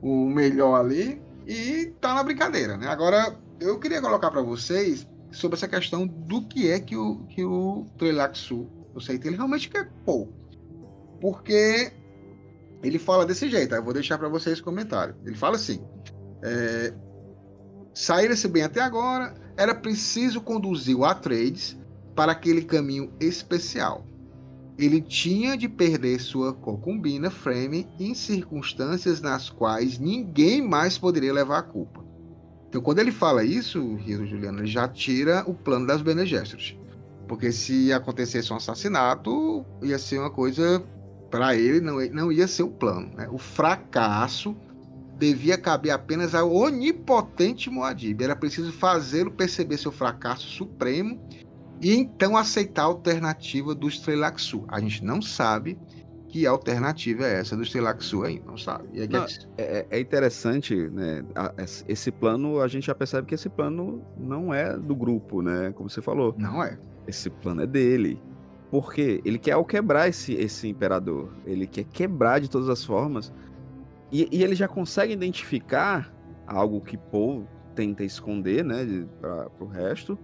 [0.01, 2.89] o melhor ali e tá na brincadeira, né?
[2.89, 7.45] Agora, eu queria colocar para vocês sobre essa questão do que é que o, que
[7.45, 10.29] o Trelaxu, o Seita, ele realmente quer pôr.
[11.21, 11.93] Porque
[12.83, 15.15] ele fala desse jeito, eu vou deixar para vocês o comentário.
[15.25, 15.81] Ele fala assim:
[16.43, 16.93] é,
[17.95, 21.77] saíram-se bem até agora, era preciso conduzir o Atreides
[22.15, 24.05] para aquele caminho especial
[24.79, 31.59] ele tinha de perder sua concubina Frame em circunstâncias nas quais ninguém mais poderia levar
[31.59, 32.05] a culpa.
[32.69, 36.79] Então, quando ele fala isso, Rio Juliano, ele já tira o plano das Bene Gesserit.
[37.27, 40.85] Porque se acontecesse um assassinato, ia ser uma coisa
[41.31, 43.11] para ele, não, não ia ser o plano.
[43.17, 43.29] Né?
[43.33, 44.55] O fracasso
[45.19, 48.23] devia caber apenas ao onipotente Moadib.
[48.23, 51.19] Era preciso fazê-lo perceber seu fracasso supremo
[51.81, 54.65] e então aceitar a alternativa do Strelaxu.
[54.69, 55.79] A gente não sabe
[56.29, 59.01] que alternativa é essa do Strelaxu ainda, não sabe.
[59.01, 61.25] É, não, é, é, interessante, né?
[61.87, 65.73] Esse plano, a gente já percebe que esse plano não é do grupo, né?
[65.75, 66.35] Como você falou.
[66.37, 66.79] Não é.
[67.07, 68.21] Esse plano é dele.
[68.71, 71.33] Porque ele quer quebrar esse, esse imperador.
[71.47, 73.33] Ele quer quebrar de todas as formas.
[74.11, 76.13] E, e ele já consegue identificar
[76.47, 79.07] algo que Paul tenta esconder, né?
[79.21, 80.19] Para o resto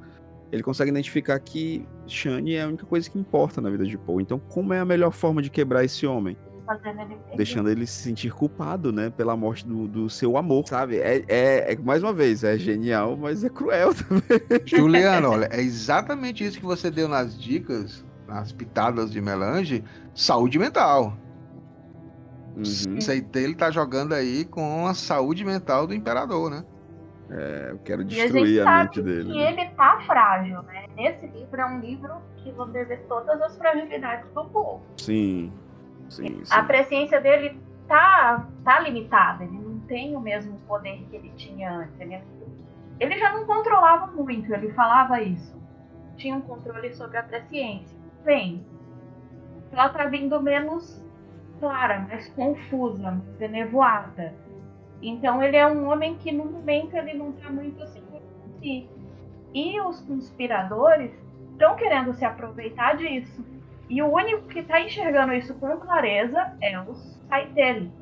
[0.53, 4.21] ele consegue identificar que Shane é a única coisa que importa na vida de Paul.
[4.21, 6.37] Então, como é a melhor forma de quebrar esse homem?
[6.85, 9.11] Ele Deixando ele se sentir culpado, né?
[9.11, 10.99] Pela morte do, do seu amor, sabe?
[10.99, 14.63] É, é, é, mais uma vez, é genial, mas é cruel também.
[14.65, 19.83] Juliano, olha, é exatamente isso que você deu nas dicas, nas pitadas de melange,
[20.15, 21.17] saúde mental.
[22.57, 22.99] Uhum.
[23.35, 26.65] Ele tá jogando aí com a saúde mental do imperador, né?
[27.35, 29.33] É, eu quero destruir a, a, mente dele.
[29.33, 29.53] E né?
[29.53, 30.85] ele tá frágil, né?
[30.95, 34.83] Nesse livro é um livro que você vê todas as fragilidades do povo.
[34.99, 35.51] Sim.
[36.11, 36.55] Sim, sim.
[36.55, 37.59] A presciência dele
[37.89, 39.45] tá, tá limitada.
[39.45, 41.99] Ele não tem o mesmo poder que ele tinha antes.
[41.99, 42.21] Ele,
[43.01, 45.59] ele já não controlava muito, ele falava isso.
[46.17, 47.97] Tinha um controle sobre a presciência.
[48.25, 48.63] Bem,
[49.73, 51.03] ela tá vindo menos
[51.59, 54.35] clara, mais confusa, mais enevoada.
[55.03, 58.89] Então ele é um homem que no momento ele não tá muito seguro de si.
[59.53, 61.11] E os conspiradores
[61.51, 63.45] estão querendo se aproveitar disso.
[63.91, 66.95] E o único que está enxergando isso com clareza é o
[67.29, 67.93] pai dele.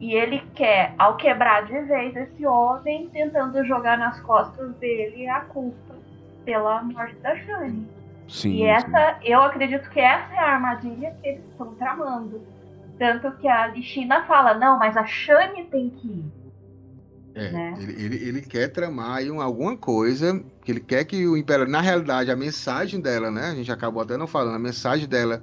[0.00, 5.40] E ele quer, ao quebrar de vez esse homem, tentando jogar nas costas dele a
[5.42, 5.94] culpa
[6.44, 7.86] pela morte da Shani.
[8.28, 12.40] Sim, e essa, eu acredito que essa é a armadilha que eles estão tramando.
[12.98, 16.42] Tanto que a Lixina fala, não, mas a Shani tem que ir.
[17.34, 17.74] É, né?
[17.78, 21.66] ele, ele, ele quer tramar aí um- alguma coisa, que ele quer que o Império.
[21.66, 23.46] Na realidade, a mensagem dela, né?
[23.46, 25.42] A gente acabou até não falando, a mensagem dela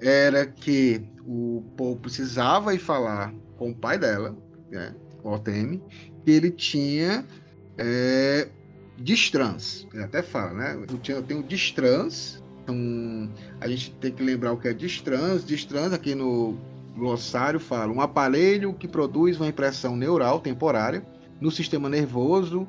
[0.00, 4.36] era que o Paul precisava ir falar com o pai dela,
[4.70, 4.94] né?
[5.22, 5.80] O Otemi,
[6.24, 7.24] que ele tinha
[7.78, 8.48] é,
[8.98, 9.86] distrans.
[9.94, 10.74] Ele até fala, né?
[10.90, 12.42] Eu, tinha, eu tenho distrans.
[12.64, 13.30] Então,
[13.60, 15.44] a gente tem que lembrar o que é distrans.
[15.44, 16.58] Distrans, aqui no
[16.96, 21.04] glossário, fala um aparelho que produz uma impressão neural temporária
[21.40, 22.66] no sistema nervoso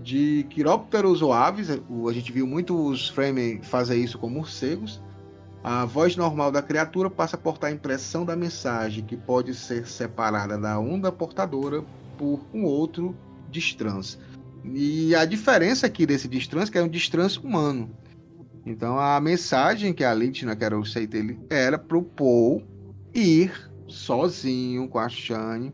[0.00, 1.68] de quirópteros ou aves.
[1.88, 5.02] O- A gente viu muitos Fremen fazer isso com morcegos.
[5.64, 9.86] A voz normal da criatura passa a portar a impressão da mensagem, que pode ser
[9.86, 11.82] separada da onda portadora
[12.16, 13.16] por um outro
[13.50, 14.18] distrans.
[14.64, 17.90] E a diferença aqui desse distrans é que é um distrans humano.
[18.64, 22.62] Então a mensagem que a Litna, que era o Seitele, era pro Paul
[23.16, 25.72] ir sozinho com a Shane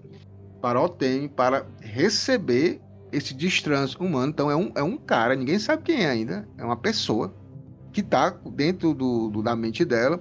[0.61, 2.81] para Otemi para receber
[3.11, 4.31] esse distrans humano.
[4.31, 7.35] Então é um, é um cara, ninguém sabe quem é ainda, é uma pessoa
[7.93, 10.21] que está dentro do, do- da mente dela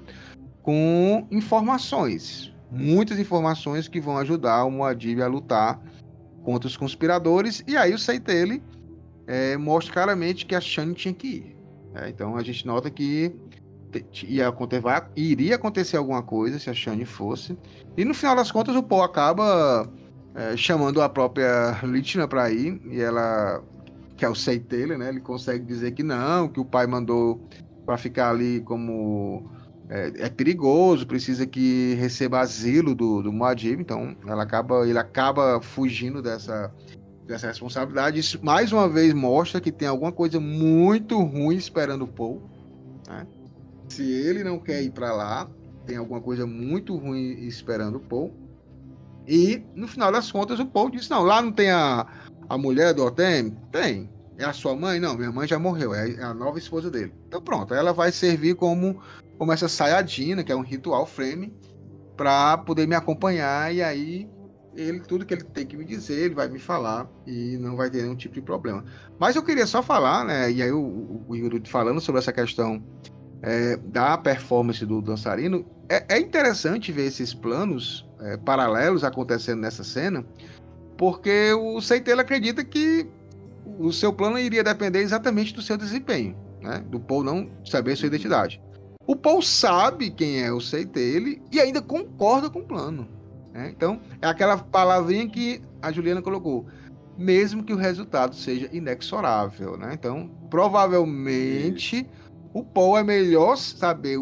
[0.62, 5.82] com informações, muitas informações que vão ajudar o Muad'Dib a lutar
[6.44, 7.64] contra os conspiradores.
[7.68, 8.62] E aí o Seitele
[9.28, 11.58] é, mostra claramente que a Shane tinha que ir.
[11.94, 12.10] né?
[12.10, 13.34] então a gente nota que
[14.24, 14.84] ia acontecer,
[15.16, 17.58] iria acontecer alguma coisa se a Shane fosse.
[17.98, 19.90] E no final das contas o Paul acaba
[20.36, 23.64] é, chamando a própria Litna para ir e ela
[24.16, 25.10] que é o Seitele, né?
[25.10, 27.42] Ele consegue dizer que não, que o pai mandou
[27.86, 29.50] para ficar ali como
[29.90, 35.60] é, é perigoso, precisa que receba asilo do, do Muad'Dib, então ela acaba, ele acaba
[35.60, 36.72] fugindo dessa,
[37.26, 38.20] dessa responsabilidade.
[38.20, 42.44] Isso mais uma vez mostra que tem alguma coisa muito ruim esperando o Paul.
[43.10, 43.26] né?
[43.92, 45.50] Se ele não quer ir para lá,
[45.86, 48.34] tem alguma coisa muito ruim esperando o Paul.
[49.28, 52.08] E no final das contas o Paul disse: Não, lá não tem a,
[52.48, 53.52] a mulher do Otem?
[53.70, 54.10] Tem.
[54.38, 54.98] É a sua mãe?
[54.98, 57.14] Não, minha mãe já morreu, é a nova esposa dele.
[57.28, 59.02] Então pronto, ela vai servir como,
[59.38, 61.54] como essa saiadina, que é um ritual frame,
[62.16, 64.30] para poder me acompanhar e aí
[64.74, 67.90] ele tudo que ele tem que me dizer, ele vai me falar e não vai
[67.90, 68.86] ter nenhum tipo de problema.
[69.20, 71.28] Mas eu queria só falar, né, e aí o, o,
[71.66, 72.82] falando sobre essa questão
[73.42, 79.84] é, da performance do dançarino, é, é interessante ver esses planos é, paralelos acontecendo nessa
[79.84, 80.26] cena,
[80.98, 83.08] porque o Seitelo acredita que
[83.80, 86.84] o seu plano iria depender exatamente do seu desempenho, né?
[86.88, 88.62] Do Paul não saber sua identidade.
[89.08, 93.08] O Paul sabe quem é o Seitele e ainda concorda com o plano.
[93.52, 93.72] né?
[93.76, 96.68] Então, é aquela palavrinha que a Juliana colocou.
[97.18, 99.92] Mesmo que o resultado seja inexorável, né?
[99.94, 102.08] Então, provavelmente,
[102.54, 104.18] o Paul é melhor saber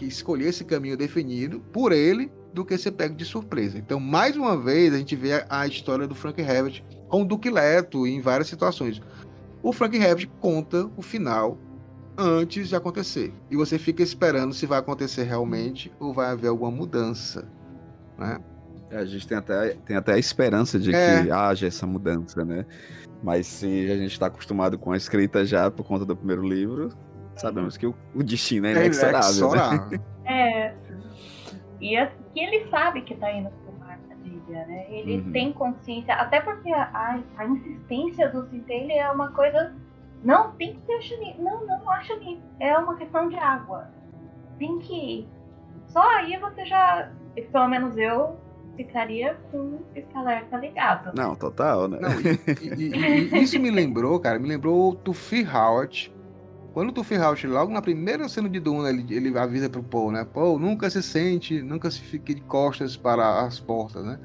[0.00, 3.78] escolher esse caminho definido por ele do que ser pego de surpresa.
[3.78, 7.24] Então, mais uma vez, a gente vê a, a história do Frank Herbert com o
[7.24, 9.00] Duque Leto em várias situações.
[9.62, 11.58] O Frank Herbert conta o final
[12.16, 13.32] antes de acontecer.
[13.50, 17.48] E você fica esperando se vai acontecer realmente ou vai haver alguma mudança.
[18.18, 18.38] Né?
[18.90, 21.22] É, a gente tem até, tem até a esperança de É.
[21.22, 22.66] que haja essa mudança, né?
[23.22, 26.90] Mas se a gente está acostumado com a escrita já por conta do primeiro livro,
[27.36, 29.50] sabemos que o, o destino é inexorável.
[29.52, 30.00] né?
[30.24, 30.72] É.
[31.80, 34.86] E é que ele sabe que tá indo pra uma armadilha, né?
[34.88, 35.32] Ele Uhum.
[35.32, 39.74] tem consciência, até porque a, a, a insistência do Centelha é uma coisa.
[40.22, 41.34] Não, tem que ter Shani.
[41.40, 42.40] Não, não acha ali.
[42.60, 43.88] É uma questão de água.
[44.60, 45.28] Tem que ir.
[45.88, 47.10] Só aí você já.
[47.50, 48.38] Pelo menos eu
[48.76, 51.10] ficaria com esse alerta ligado.
[51.16, 51.98] Não, total, né?
[52.00, 56.14] Não, e- e- e isso me lembrou, cara, me lembrou o Tufi Howard.
[56.72, 60.24] Quando o Howard, logo na primeira cena de Duna, ele, ele avisa pro Paul, né?
[60.24, 64.18] Paul, nunca se sente, nunca se fique de costas para as portas, né?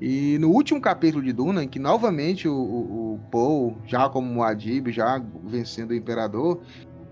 [0.00, 4.32] E no último capítulo de Duna, em que novamente o, o, o Paul, já como
[4.32, 6.60] Muad'Dib, já vencendo o Imperador,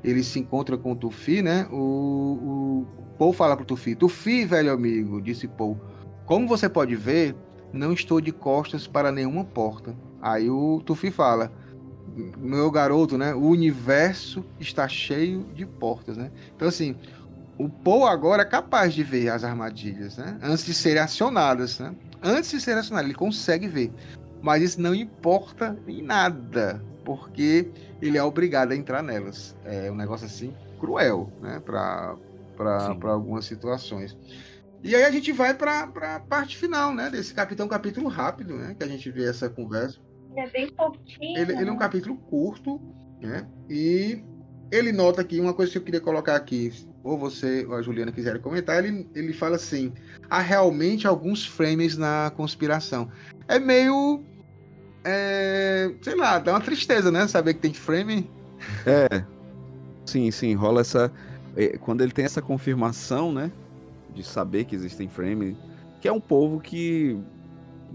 [0.05, 1.67] ele se encontra com o Tufi, né?
[1.73, 2.87] O, o
[3.19, 5.81] Paul fala pro Tufi, Tufi, velho amigo, disse Paul,
[6.25, 7.35] como você pode ver,
[7.73, 9.97] não estou de costas para nenhuma porta.
[10.23, 11.51] Aí o Tufi fala,
[12.37, 13.35] meu garoto, né?
[13.35, 16.31] O universo está cheio de portas, né?
[16.55, 16.97] Então, assim,
[17.59, 20.39] o Paul agora é capaz de ver as armadilhas, né?
[20.43, 21.95] Antes de serem acionadas, né?
[22.23, 23.93] Antes de serem acionadas, ele consegue ver.
[24.43, 29.57] Mas isso não importa em nada, porque ele é obrigado a entrar nelas.
[29.65, 31.61] É um negócio assim cruel, né?
[31.65, 32.17] Para
[33.05, 34.17] algumas situações.
[34.83, 37.11] E aí a gente vai para a parte final, né?
[37.11, 38.77] Desse capítulo, um capítulo rápido, né?
[38.79, 39.99] Que a gente vê essa conversa.
[40.37, 41.39] É bem pouquinho.
[41.39, 42.81] Ele, ele é um capítulo curto,
[43.21, 43.47] né?
[43.69, 44.23] E
[44.71, 46.73] ele nota aqui uma coisa que eu queria colocar aqui,
[47.03, 49.93] ou você ou a Juliana quiserem comentar, ele, ele fala assim:
[50.29, 53.09] há realmente alguns frames na conspiração.
[53.49, 54.23] É meio.
[55.05, 57.27] É, sei lá, dá uma tristeza, né?
[57.29, 58.29] Saber que tem frame.
[58.85, 59.25] É.
[60.05, 61.13] Sim, sim, rola essa.
[61.57, 63.53] É, quando ele tem essa confirmação, né?
[64.13, 65.57] De saber que existem frames,
[66.01, 67.17] que é um povo que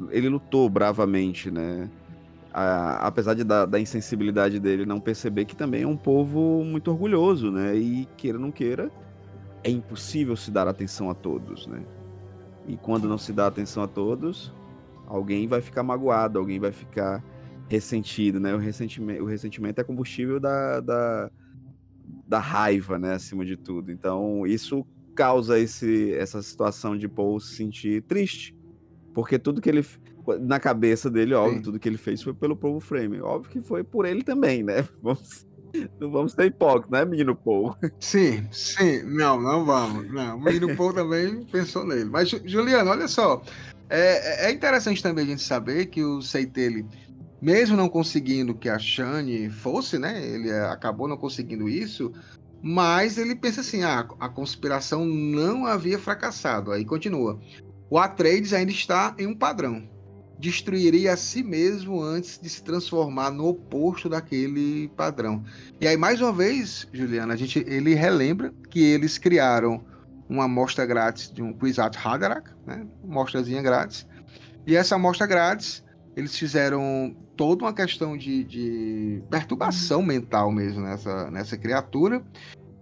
[0.09, 1.89] ele lutou bravamente, né?
[2.54, 6.91] A, apesar de, da, da, insensibilidade dele não perceber que também é um povo muito
[6.91, 7.76] orgulhoso, né?
[7.76, 8.91] E queira ou não queira,
[9.64, 11.84] é impossível se dar atenção a todos, né?
[12.68, 14.54] E quando não se dá atenção a todos,
[15.08, 17.24] alguém vai ficar magoado, alguém vai ficar
[17.70, 18.54] ressentido, né?
[18.54, 21.32] O ressentimento, o ressentimento é combustível da, da,
[22.28, 23.14] da raiva, né?
[23.14, 23.91] Acima de tudo.
[23.91, 24.86] Então, isso
[25.16, 28.56] causa esse, essa situação de Paul se sentir triste.
[29.14, 29.86] Porque tudo que ele
[30.39, 31.63] na cabeça dele, óbvio, Sim.
[31.63, 33.22] tudo que ele fez foi pelo povo Frame.
[33.22, 34.88] Óbvio que foi por ele também, né?
[35.01, 35.45] Vamos,
[35.99, 37.76] não vamos ser hipócritas, né, menino Paul?
[37.99, 39.03] Sim, sim.
[39.03, 40.11] Não, não vamos.
[40.11, 42.05] Não, o menino Paul também pensou nele.
[42.05, 43.41] Mas, Juliano, olha só.
[43.89, 46.86] É, é interessante também a gente saber que o Seitele,
[47.41, 50.26] mesmo não conseguindo que a Shane fosse, né?
[50.26, 52.11] Ele acabou não conseguindo isso.
[52.61, 56.72] Mas ele pensa assim: ah, a conspiração não havia fracassado.
[56.72, 57.39] Aí continua.
[57.89, 59.89] O Atreides ainda está em um padrão
[60.41, 65.43] destruiria a si mesmo antes de se transformar no oposto daquele padrão.
[65.79, 69.85] E aí, mais uma vez, Juliana, a gente, ele relembra que eles criaram
[70.27, 72.85] uma amostra grátis de um Kwisatz Haderach, né?
[73.03, 74.07] mostrazinha grátis.
[74.65, 75.83] E essa amostra grátis,
[76.15, 82.23] eles fizeram toda uma questão de, de perturbação mental mesmo nessa, nessa criatura,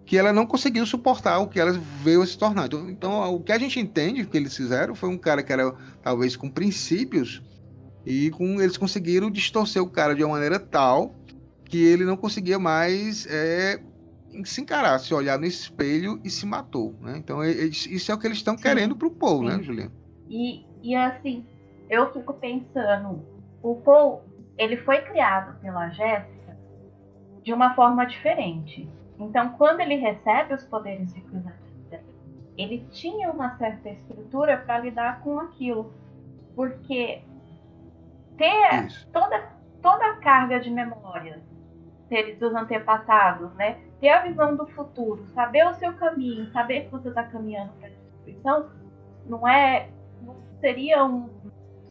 [0.06, 1.72] que ela não conseguiu suportar o que ela
[2.04, 2.66] veio a se tornar.
[2.66, 5.74] Então, então, o que a gente entende que eles fizeram foi um cara que era
[6.02, 7.44] talvez com princípios
[8.10, 11.14] e com, eles conseguiram distorcer o cara de uma maneira tal
[11.64, 13.80] que ele não conseguia mais é,
[14.44, 16.96] se encarar, se olhar no espelho e se matou.
[17.02, 17.18] Né?
[17.18, 19.58] Então, isso é o que eles estão querendo pro Paul, né, Sim.
[19.58, 19.92] né, Juliana?
[20.28, 21.46] E, e assim,
[21.88, 23.24] eu fico pensando,
[23.62, 24.24] o Paul,
[24.58, 26.58] ele foi criado pela Jéssica
[27.44, 28.90] de uma forma diferente.
[29.20, 32.02] Então, quando ele recebe os poderes de Crisantida,
[32.58, 35.94] ele tinha uma certa estrutura para lidar com aquilo.
[36.56, 37.22] Porque
[38.40, 39.50] ter toda,
[39.82, 41.40] toda a carga de memórias
[42.40, 43.78] dos antepassados, né?
[44.00, 47.88] Ter a visão do futuro, saber o seu caminho, saber que você está caminhando para
[47.88, 48.70] a destruição,
[49.28, 49.90] não é,
[50.24, 51.30] não seria um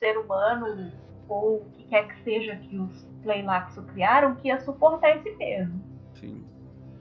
[0.01, 0.90] ser humano
[1.28, 5.72] ou o que quer que seja que os Playlaxo criaram que ia suportar esse peso.
[6.14, 6.44] Sim.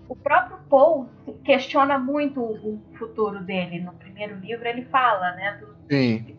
[0.09, 1.09] O próprio Paul
[1.43, 3.79] questiona muito o futuro dele.
[3.79, 5.59] No primeiro livro ele fala, né?
[5.59, 5.75] Do...
[5.89, 6.37] Sim.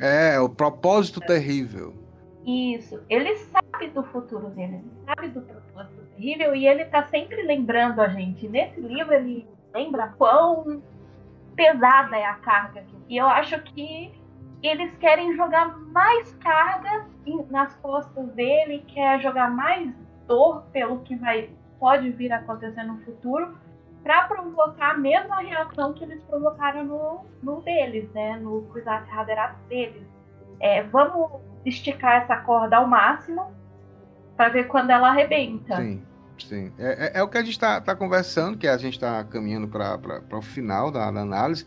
[0.00, 1.26] É, o propósito é.
[1.26, 2.03] terrível.
[2.46, 3.02] Isso.
[3.08, 8.00] Ele sabe do futuro dele, ele sabe do propósito terrível e ele tá sempre lembrando
[8.00, 8.48] a gente.
[8.48, 10.82] Nesse livro ele lembra quão
[11.56, 12.84] pesada é a carga.
[13.08, 14.12] E eu acho que
[14.62, 17.06] eles querem jogar mais carga
[17.50, 19.94] nas costas dele, quer jogar mais
[20.26, 23.58] dor pelo que vai pode vir a acontecer no futuro,
[24.02, 28.38] para provocar a mesma reação que eles provocaram no, no deles, né?
[28.38, 30.06] No Kwisatz Haderach deles.
[30.60, 33.52] É, vamos esticar essa corda ao máximo
[34.36, 35.76] para ver quando ela arrebenta.
[35.76, 36.02] Sim,
[36.38, 36.72] sim.
[36.78, 39.68] É, é, é o que a gente está tá conversando, que a gente está caminhando
[39.68, 41.64] para o final da, da análise.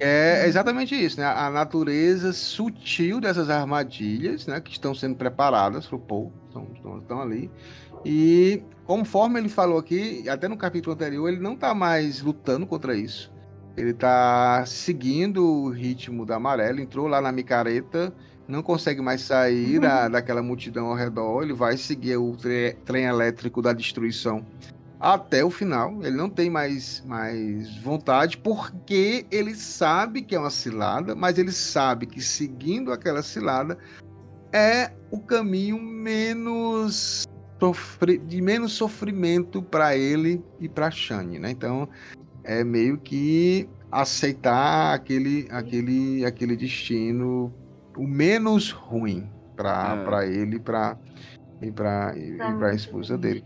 [0.00, 1.26] É exatamente isso, né?
[1.26, 4.60] A natureza sutil dessas armadilhas, né?
[4.60, 7.48] Que estão sendo preparadas para o Paul, estão, estão, estão ali.
[8.04, 12.96] E conforme ele falou aqui, até no capítulo anterior, ele não está mais lutando contra
[12.96, 13.32] isso.
[13.76, 18.12] Ele está seguindo o ritmo da amarela, entrou lá na micareta
[18.48, 19.80] não consegue mais sair uhum.
[19.80, 24.44] da, daquela multidão ao redor, ele vai seguir o tre trem elétrico da destruição
[25.00, 25.98] até o final.
[26.02, 31.52] Ele não tem mais, mais vontade, porque ele sabe que é uma cilada, mas ele
[31.52, 33.76] sabe que seguindo aquela cilada
[34.52, 37.26] é o caminho menos
[38.26, 41.50] de menos sofrimento para ele e para Shane, né?
[41.50, 41.88] Então
[42.42, 47.54] é meio que aceitar aquele aquele aquele destino
[47.96, 50.28] o menos ruim para É.
[50.28, 50.96] ele pra,
[51.60, 53.44] e para e para a esposa dele.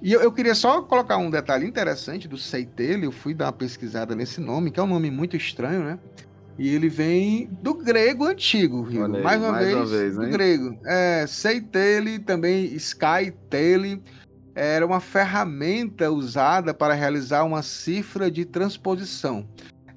[0.00, 3.52] E eu, eu queria só colocar um detalhe interessante do Seitele, eu fui dar uma
[3.52, 5.98] pesquisada nesse nome, que é um nome muito estranho, né?
[6.56, 10.30] E ele vem do grego antigo, aí, mais uma mais vez, uma vez, do hein?
[10.30, 10.78] grego.
[10.84, 14.02] É, Seitele, também Skytele,
[14.54, 19.48] era uma ferramenta usada para realizar uma cifra de transposição.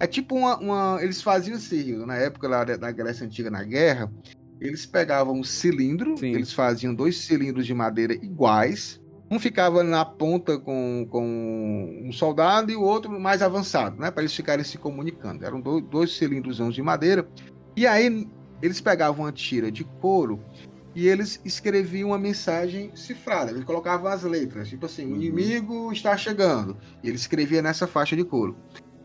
[0.01, 0.57] É tipo uma.
[0.57, 4.11] uma- eles faziam assim, na época lá da Grécia Antiga, na guerra,
[4.59, 6.33] eles pegavam um cilindro, Sim.
[6.33, 8.99] eles faziam dois cilindros de madeira iguais,
[9.29, 14.09] um ficava na ponta com, com um soldado e o outro mais avançado, né?
[14.09, 15.45] Para eles ficarem se comunicando.
[15.45, 17.27] Eram do- dois cilindros de madeira.
[17.77, 18.27] E aí
[18.59, 20.39] eles pegavam uma tira de couro
[20.95, 23.51] e eles escreviam uma mensagem cifrada.
[23.51, 25.15] Eles colocavam as letras, tipo assim, o Uhum.
[25.15, 26.75] inimigo está chegando.
[27.03, 28.57] E ele escrevia nessa faixa de couro.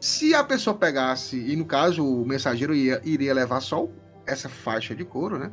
[0.06, 3.88] Se a pessoa pegasse, e no caso o mensageiro ia, iria levar só
[4.24, 5.50] essa faixa de couro, né?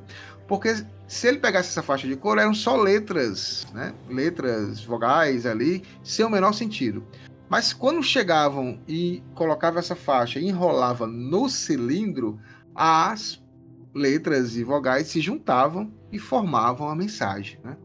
[0.47, 0.75] Porque
[1.07, 3.95] se ele pegasse essa faixa de couro, eram só letras, né?
[4.07, 7.03] Letras, vogais ali, sem o menor sentido.
[7.49, 12.39] Mas quando chegavam e colocavam essa faixa e enrolava no cilindro,
[12.75, 13.43] as
[13.91, 17.75] letras e vogais se juntavam e formavam a mensagem, né?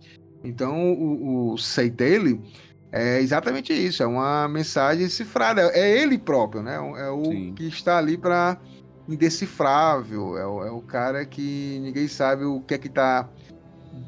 [0.44, 2.42] Então o, o Seitele
[2.90, 6.76] é exatamente isso, é uma mensagem cifrada, é ele próprio, né?
[6.76, 7.54] É o Sim.
[7.54, 8.58] que está ali para
[9.06, 13.28] indecifrável, é o, é o cara que ninguém sabe o que é que tá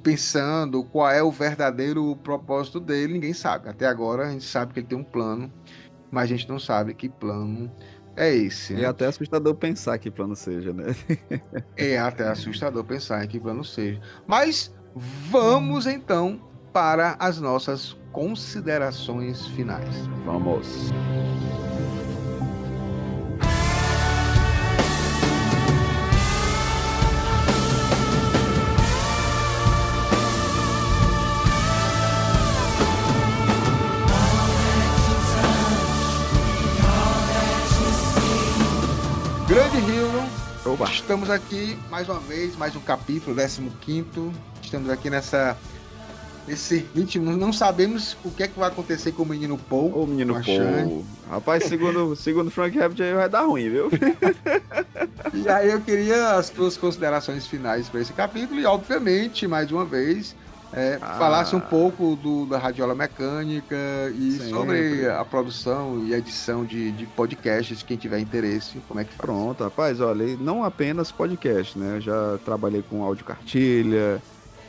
[0.02, 3.68] pensando, qual é o verdadeiro propósito dele, ninguém sabe.
[3.68, 5.52] Até agora a gente sabe que ele tem um plano,
[6.10, 7.70] mas a gente não sabe que plano
[8.16, 8.74] é esse.
[8.74, 8.82] Né?
[8.82, 10.94] é até assustador pensar que plano seja, né?
[11.76, 14.00] É até assustador pensar que plano seja.
[14.26, 19.94] Mas vamos então para as nossas considerações finais.
[20.24, 20.90] Vamos.
[39.48, 40.06] Grande Rio,
[40.84, 45.58] estamos aqui mais uma vez, mais um capítulo, 15 Estamos aqui nessa
[46.50, 47.36] esse ritmo.
[47.36, 49.92] Não sabemos o que é que vai acontecer com o menino Paul.
[50.02, 50.82] Ô, menino Shane.
[50.88, 51.04] Paul.
[51.30, 53.88] Rapaz, segundo, segundo Frank Rabbit aí vai dar ruim, viu?
[55.32, 59.84] E aí eu queria as tuas considerações finais para esse capítulo e, obviamente, mais uma
[59.84, 60.34] vez,
[60.72, 61.16] é, Ah.
[61.18, 63.76] falasse um pouco do, da radiola mecânica
[64.14, 64.48] e Sempre.
[64.50, 69.20] sobre a produção e edição de, de podcasts, quem tiver interesse, como é que faz.
[69.20, 71.96] Pronto, rapaz, olha, não apenas podcast, né?
[71.96, 74.20] Eu já trabalhei com áudio cartilha,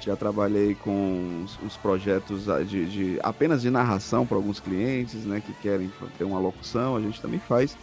[0.06, 5.42] já trabalhei com os, os projetos de, de- apenas de narração para alguns clientes, né?
[5.46, 7.78] Que querem ter uma locução, a gente também faz.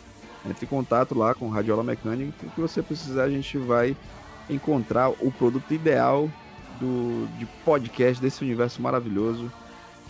[0.49, 3.97] Entre em contato lá com Radiola Mecânica, o que você precisar, a gente vai
[4.49, 6.31] encontrar o produto ideal
[6.81, 9.51] do, de podcast desse universo maravilhoso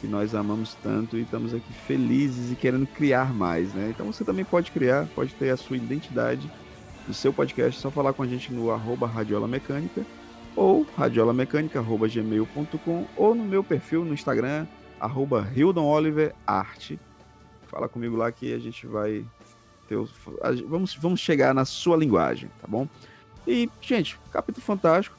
[0.00, 3.90] que nós amamos tanto e estamos aqui felizes e querendo criar mais, né?
[3.92, 6.48] Então você também pode criar, pode ter a sua identidade
[7.06, 10.02] do seu podcast, é só falar com a gente no arroba Radiola Mecânica
[10.58, 14.66] ou radiolamecanica.gmail.com ou no meu perfil no Instagram,
[14.98, 16.98] arroba Hildon Oliver Arte.
[17.68, 19.24] Fala comigo lá que a gente vai
[19.88, 19.96] ter
[20.66, 22.88] vamos, vamos chegar na sua linguagem, tá bom?
[23.46, 25.16] E, gente, capítulo fantástico.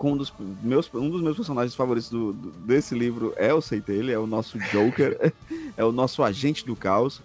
[0.00, 0.32] Um dos
[0.62, 4.26] meus, um dos meus personagens favoritos do, do- desse livro é o Seitele, é o
[4.28, 5.32] nosso Joker,
[5.76, 7.20] é o nosso agente do caos,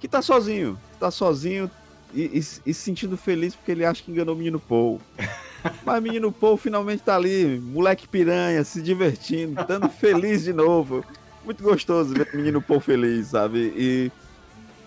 [0.00, 1.70] que tá sozinho, tá sozinho
[2.14, 5.00] e, e- se sentindo feliz porque ele acha que enganou o menino Paul.
[5.84, 11.04] Mas o menino Paul finalmente tá ali, moleque piranha, se divertindo, estando feliz de novo.
[11.44, 13.72] Muito gostoso ver o menino Paul feliz, sabe?
[13.76, 14.12] E,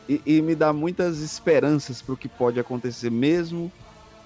[0.07, 3.71] e, e me dá muitas esperanças pro que pode acontecer, mesmo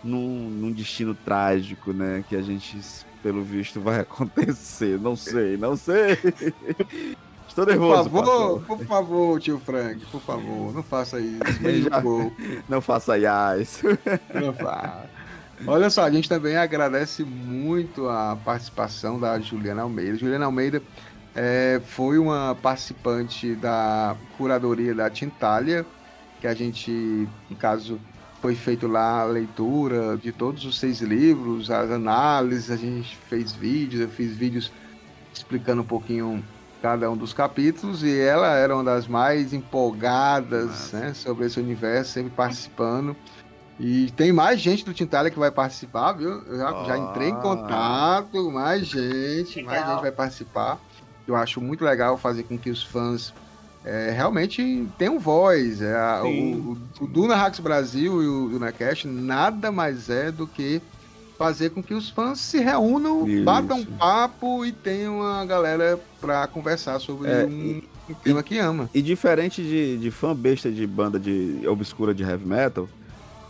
[0.03, 2.23] num, num destino trágico, né?
[2.29, 2.77] Que a gente,
[3.23, 4.99] pelo visto, vai acontecer.
[4.99, 6.17] Não sei, não sei.
[7.53, 8.03] Estou Por nervoso.
[8.09, 8.61] favor, pastor.
[8.77, 11.43] por favor, tio Frank, por favor, não faça isso.
[11.87, 12.01] Já-.
[12.67, 13.13] Não faça.
[14.33, 15.05] Não fa-
[15.67, 20.17] Olha só, a gente também agradece muito a participação da Juliana Almeida.
[20.17, 20.81] Juliana Almeida
[21.35, 25.85] é, foi uma participante da curadoria da Tintalha,
[26.41, 27.99] que a gente, no caso,
[28.41, 33.53] foi feito lá a leitura de todos os seis livros, as análises, a gente fez
[33.53, 34.71] vídeos, eu fiz vídeos
[35.31, 36.43] explicando um pouquinho
[36.83, 42.11] cada um dos capítulos e ela era uma das mais empolgadas né, sobre esse universo,
[42.11, 43.15] sempre participando.
[43.79, 46.29] E tem mais gente do Tintalha que vai participar, viu?
[46.29, 47.37] Eu já, já entrei em Ah.
[47.37, 49.93] contato, mais gente, mais Legal.
[49.93, 50.77] gente vai participar.
[51.25, 53.33] Eu acho muito legal fazer com que os fãs
[53.85, 55.81] é, realmente tenham voz.
[55.81, 60.81] É, o, o, o Duna Hacks Brasil e o Dunacast nada mais é do que
[61.37, 63.43] fazer com que os fãs se reúnam, Isso.
[63.43, 68.89] batam papo e tenham uma galera pra conversar sobre É, um, um tema que ama.
[68.93, 72.87] E diferente de, de fã besta de banda de obscura de heavy metal,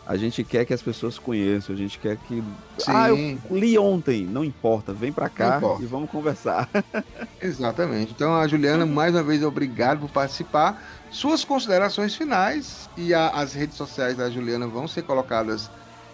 [0.06, 2.44] a gente quer que as pessoas conheçam, a gente quer que.
[2.78, 2.92] Sim.
[2.92, 6.70] Ah, eu li ontem, não importa, vem pra Não cá e vamos conversar.
[7.42, 8.12] Exatamente.
[8.16, 10.82] Então, a Juliana, mais uma vez, obrigado por participar.
[11.12, 15.70] Suas considerações finais e a- as redes sociais da Juliana vão ser colocadas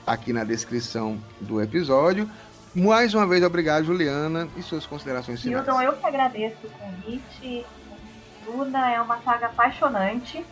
[0.10, 2.30] aqui na descrição do episódio.
[2.73, 5.68] Mais uma vez, obrigado, Juliana, e suas considerações finais.
[5.68, 7.65] Eu que agradeço o convite.
[8.48, 10.44] Luna é uma saga apaixonante.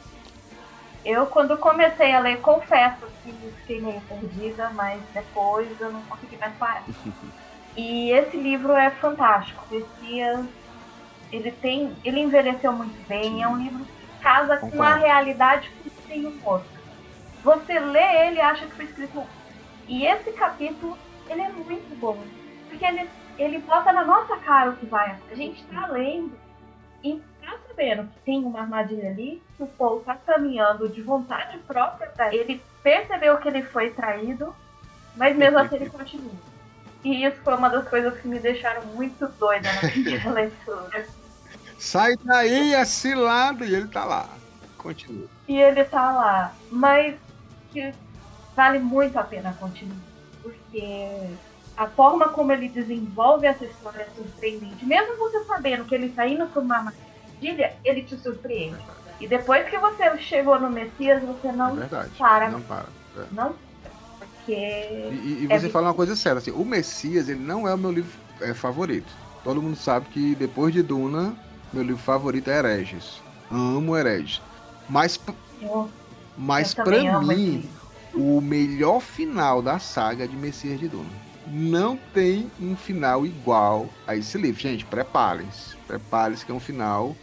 [1.03, 6.37] Eu, quando comecei a ler, confesso que fiquei meio perdida, mas depois eu não consegui
[6.37, 6.83] mais parar.
[7.79, 9.63] E esse livro é fantástico.
[9.69, 10.43] Messias,
[11.31, 13.43] ele tem, ele envelheceu muito bem.
[13.43, 14.99] É um livro que casa com a Concordo.
[15.05, 16.67] realidade com nenhum outro.
[17.43, 19.23] Você lê ele e acha que foi escrito.
[19.87, 20.97] E esse capítulo,
[21.29, 22.17] ele é muito bom.
[22.67, 25.17] Porque ele, ele bota na nossa cara o que vai.
[25.31, 26.37] A gente tá lendo
[27.03, 31.57] e tá sabendo que tem uma armadilha ali, que o Paul tá caminhando de vontade
[31.59, 34.55] própria pra ele percebeu que ele foi traído,
[35.15, 36.33] mas mesmo assim ele continua.
[37.03, 41.05] E isso foi uma das coisas que me deixaram muito doida na primeira leitura.
[41.77, 44.29] Sai daí, a cilada, e ele tá lá.
[44.77, 45.27] Continua.
[45.47, 46.53] E ele tá lá.
[46.71, 47.15] Mas
[47.71, 47.93] que
[48.57, 49.95] vale muito a pena continuar.
[50.41, 51.37] Porque
[51.77, 54.83] a forma como ele desenvolve essa história é surpreendente.
[54.83, 58.77] Mesmo você sabendo que ele tá indo pra uma armadilha, ele te surpreende.
[59.19, 62.09] E depois que você chegou no Messias, você É não verdade.
[62.17, 62.49] para.
[62.49, 62.85] Não para.
[63.17, 63.25] É.
[63.31, 63.53] Não
[64.17, 67.73] porque E, e É você fala uma coisa séria, assim, o Messias, ele não é
[67.73, 68.11] o meu livro
[68.41, 69.11] é, favorito.
[69.43, 71.35] Todo mundo sabe que depois de Duna,
[71.71, 73.21] meu livro favorito é Hereges.
[73.51, 74.41] Amo Hereges.
[74.89, 75.19] Mas,
[75.61, 75.89] eu,
[76.37, 76.81] mas esse
[77.25, 77.69] mim.
[78.17, 81.09] O melhor final da saga é de Messias de Duna.
[81.49, 84.59] Não tem um final igual a esse livro.
[84.59, 85.77] Gente, preparem-se.
[85.87, 87.15] Preparem-se que é um final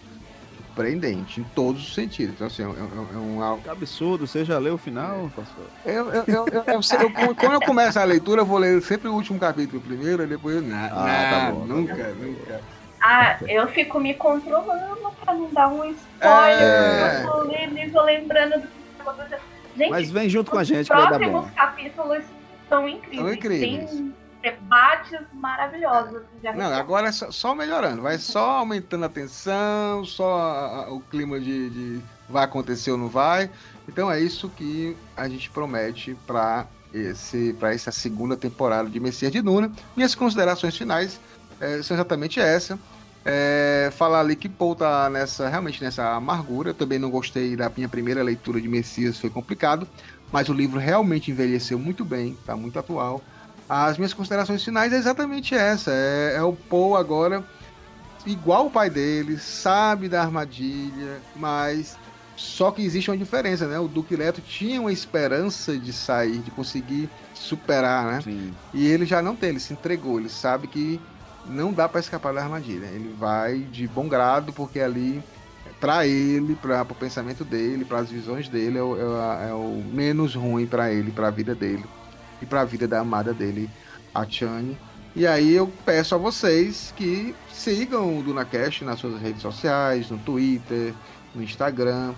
[0.56, 2.34] surpreendente em todos os sentidos.
[2.34, 5.66] Então, assim, é, é- é um, Que absurdo, você já leu o final, pastor?
[5.84, 8.80] eu, eu, eu, eu- eu sei- eu- quando eu começo a leitura, eu vou ler
[8.82, 10.62] sempre o último capítulo primeiro, e depois.
[10.62, 12.24] Não, Ah, tá bom, tá nunca, bom.
[12.24, 12.60] nunca.
[13.02, 16.66] Ah, eu fico me controlando pra não dar um spoiler.
[16.66, 17.22] É.
[17.22, 19.53] Eu tô lendo e tô lembrando do que acontecendo.
[19.76, 21.50] Gente, Mas vem junto com a os gente que vai dar próximos bom.
[21.54, 22.24] capítulos
[22.68, 23.20] são incríveis.
[23.20, 23.90] São incríveis.
[23.90, 26.16] Tem debates maravilhosos.
[26.16, 30.84] assim, de Não, agora é só, só melhorando, vai só aumentando a tensão, só a-
[30.86, 33.50] a- o clima de, de vai acontecer ou não vai.
[33.88, 39.32] Então é isso que a gente promete para esse, para essa segunda temporada de Messias
[39.32, 39.72] de Duna.
[39.96, 41.18] Minhas considerações finais
[41.60, 42.78] eh, são exatamente essa.
[43.24, 46.70] É, falar ali que Paul tá nessa, realmente nessa amargura.
[46.70, 49.88] Eu também não gostei da minha primeira leitura de Messias, foi complicado.
[50.30, 53.22] Mas o livro realmente envelheceu muito bem, tá muito atual.
[53.68, 55.90] As minhas considerações finais é exatamente essa.
[55.90, 57.42] É, é o Paul agora
[58.26, 61.96] igual o pai dele, sabe da armadilha, mas
[62.36, 63.78] só que existe uma diferença, né?
[63.78, 68.20] O Duque Leto tinha uma esperança de sair, de conseguir superar, né?
[68.22, 68.52] Sim.
[68.72, 71.00] E ele já não tem, ele se entregou, ele sabe que
[71.46, 72.86] não dá pra escapar da armadilha.
[72.86, 75.22] Ele vai de bom grado, porque ali,
[75.80, 79.94] pra ele, para o pensamento dele, para as visões dele, é o, é o- é
[79.94, 81.84] menos ruim pra ele, pra vida dele
[82.42, 83.68] e pra vida da amada dele,
[84.14, 84.76] a Chani.
[85.16, 90.18] E aí eu peço a vocês que sigam o DunaCast nas suas redes sociais, no
[90.18, 90.92] Twitter,
[91.34, 92.14] no Instagram.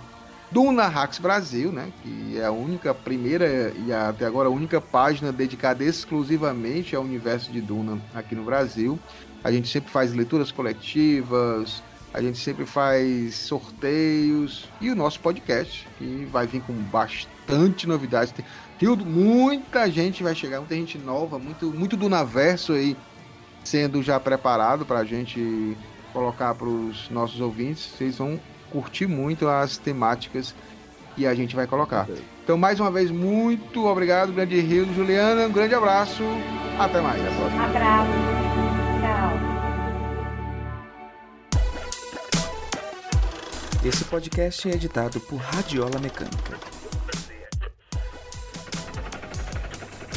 [0.51, 1.93] Duna Hacks Brasil, né?
[2.03, 7.51] Que é a única, primeira e até agora a única página dedicada exclusivamente ao universo
[7.51, 8.99] de Duna aqui no Brasil.
[9.43, 11.83] A gente sempre faz leituras coletivas,
[12.13, 18.33] a gente sempre faz sorteios e o nosso podcast, que vai vir com bastante novidades.
[18.33, 18.45] Tem,
[18.81, 22.97] Hildo, muita gente vai chegar, muita gente nova, muito, muito Dunaverso aí
[23.63, 25.77] sendo já preparado para a gente
[26.13, 27.85] colocar para os nossos ouvintes.
[27.85, 28.41] Vocês vão
[28.77, 30.55] curtir muito as temáticas
[31.15, 32.07] que a gente vai colocar.
[32.45, 35.47] Então, mais uma vez, muito obrigado, grande Rio, Juliana.
[35.47, 36.23] Um grande abraço.
[36.79, 37.19] Até mais.
[37.23, 38.11] Um abraço.
[39.01, 39.33] Tchau.
[43.83, 46.55] Esse podcast é editado por Radiola Mecânica.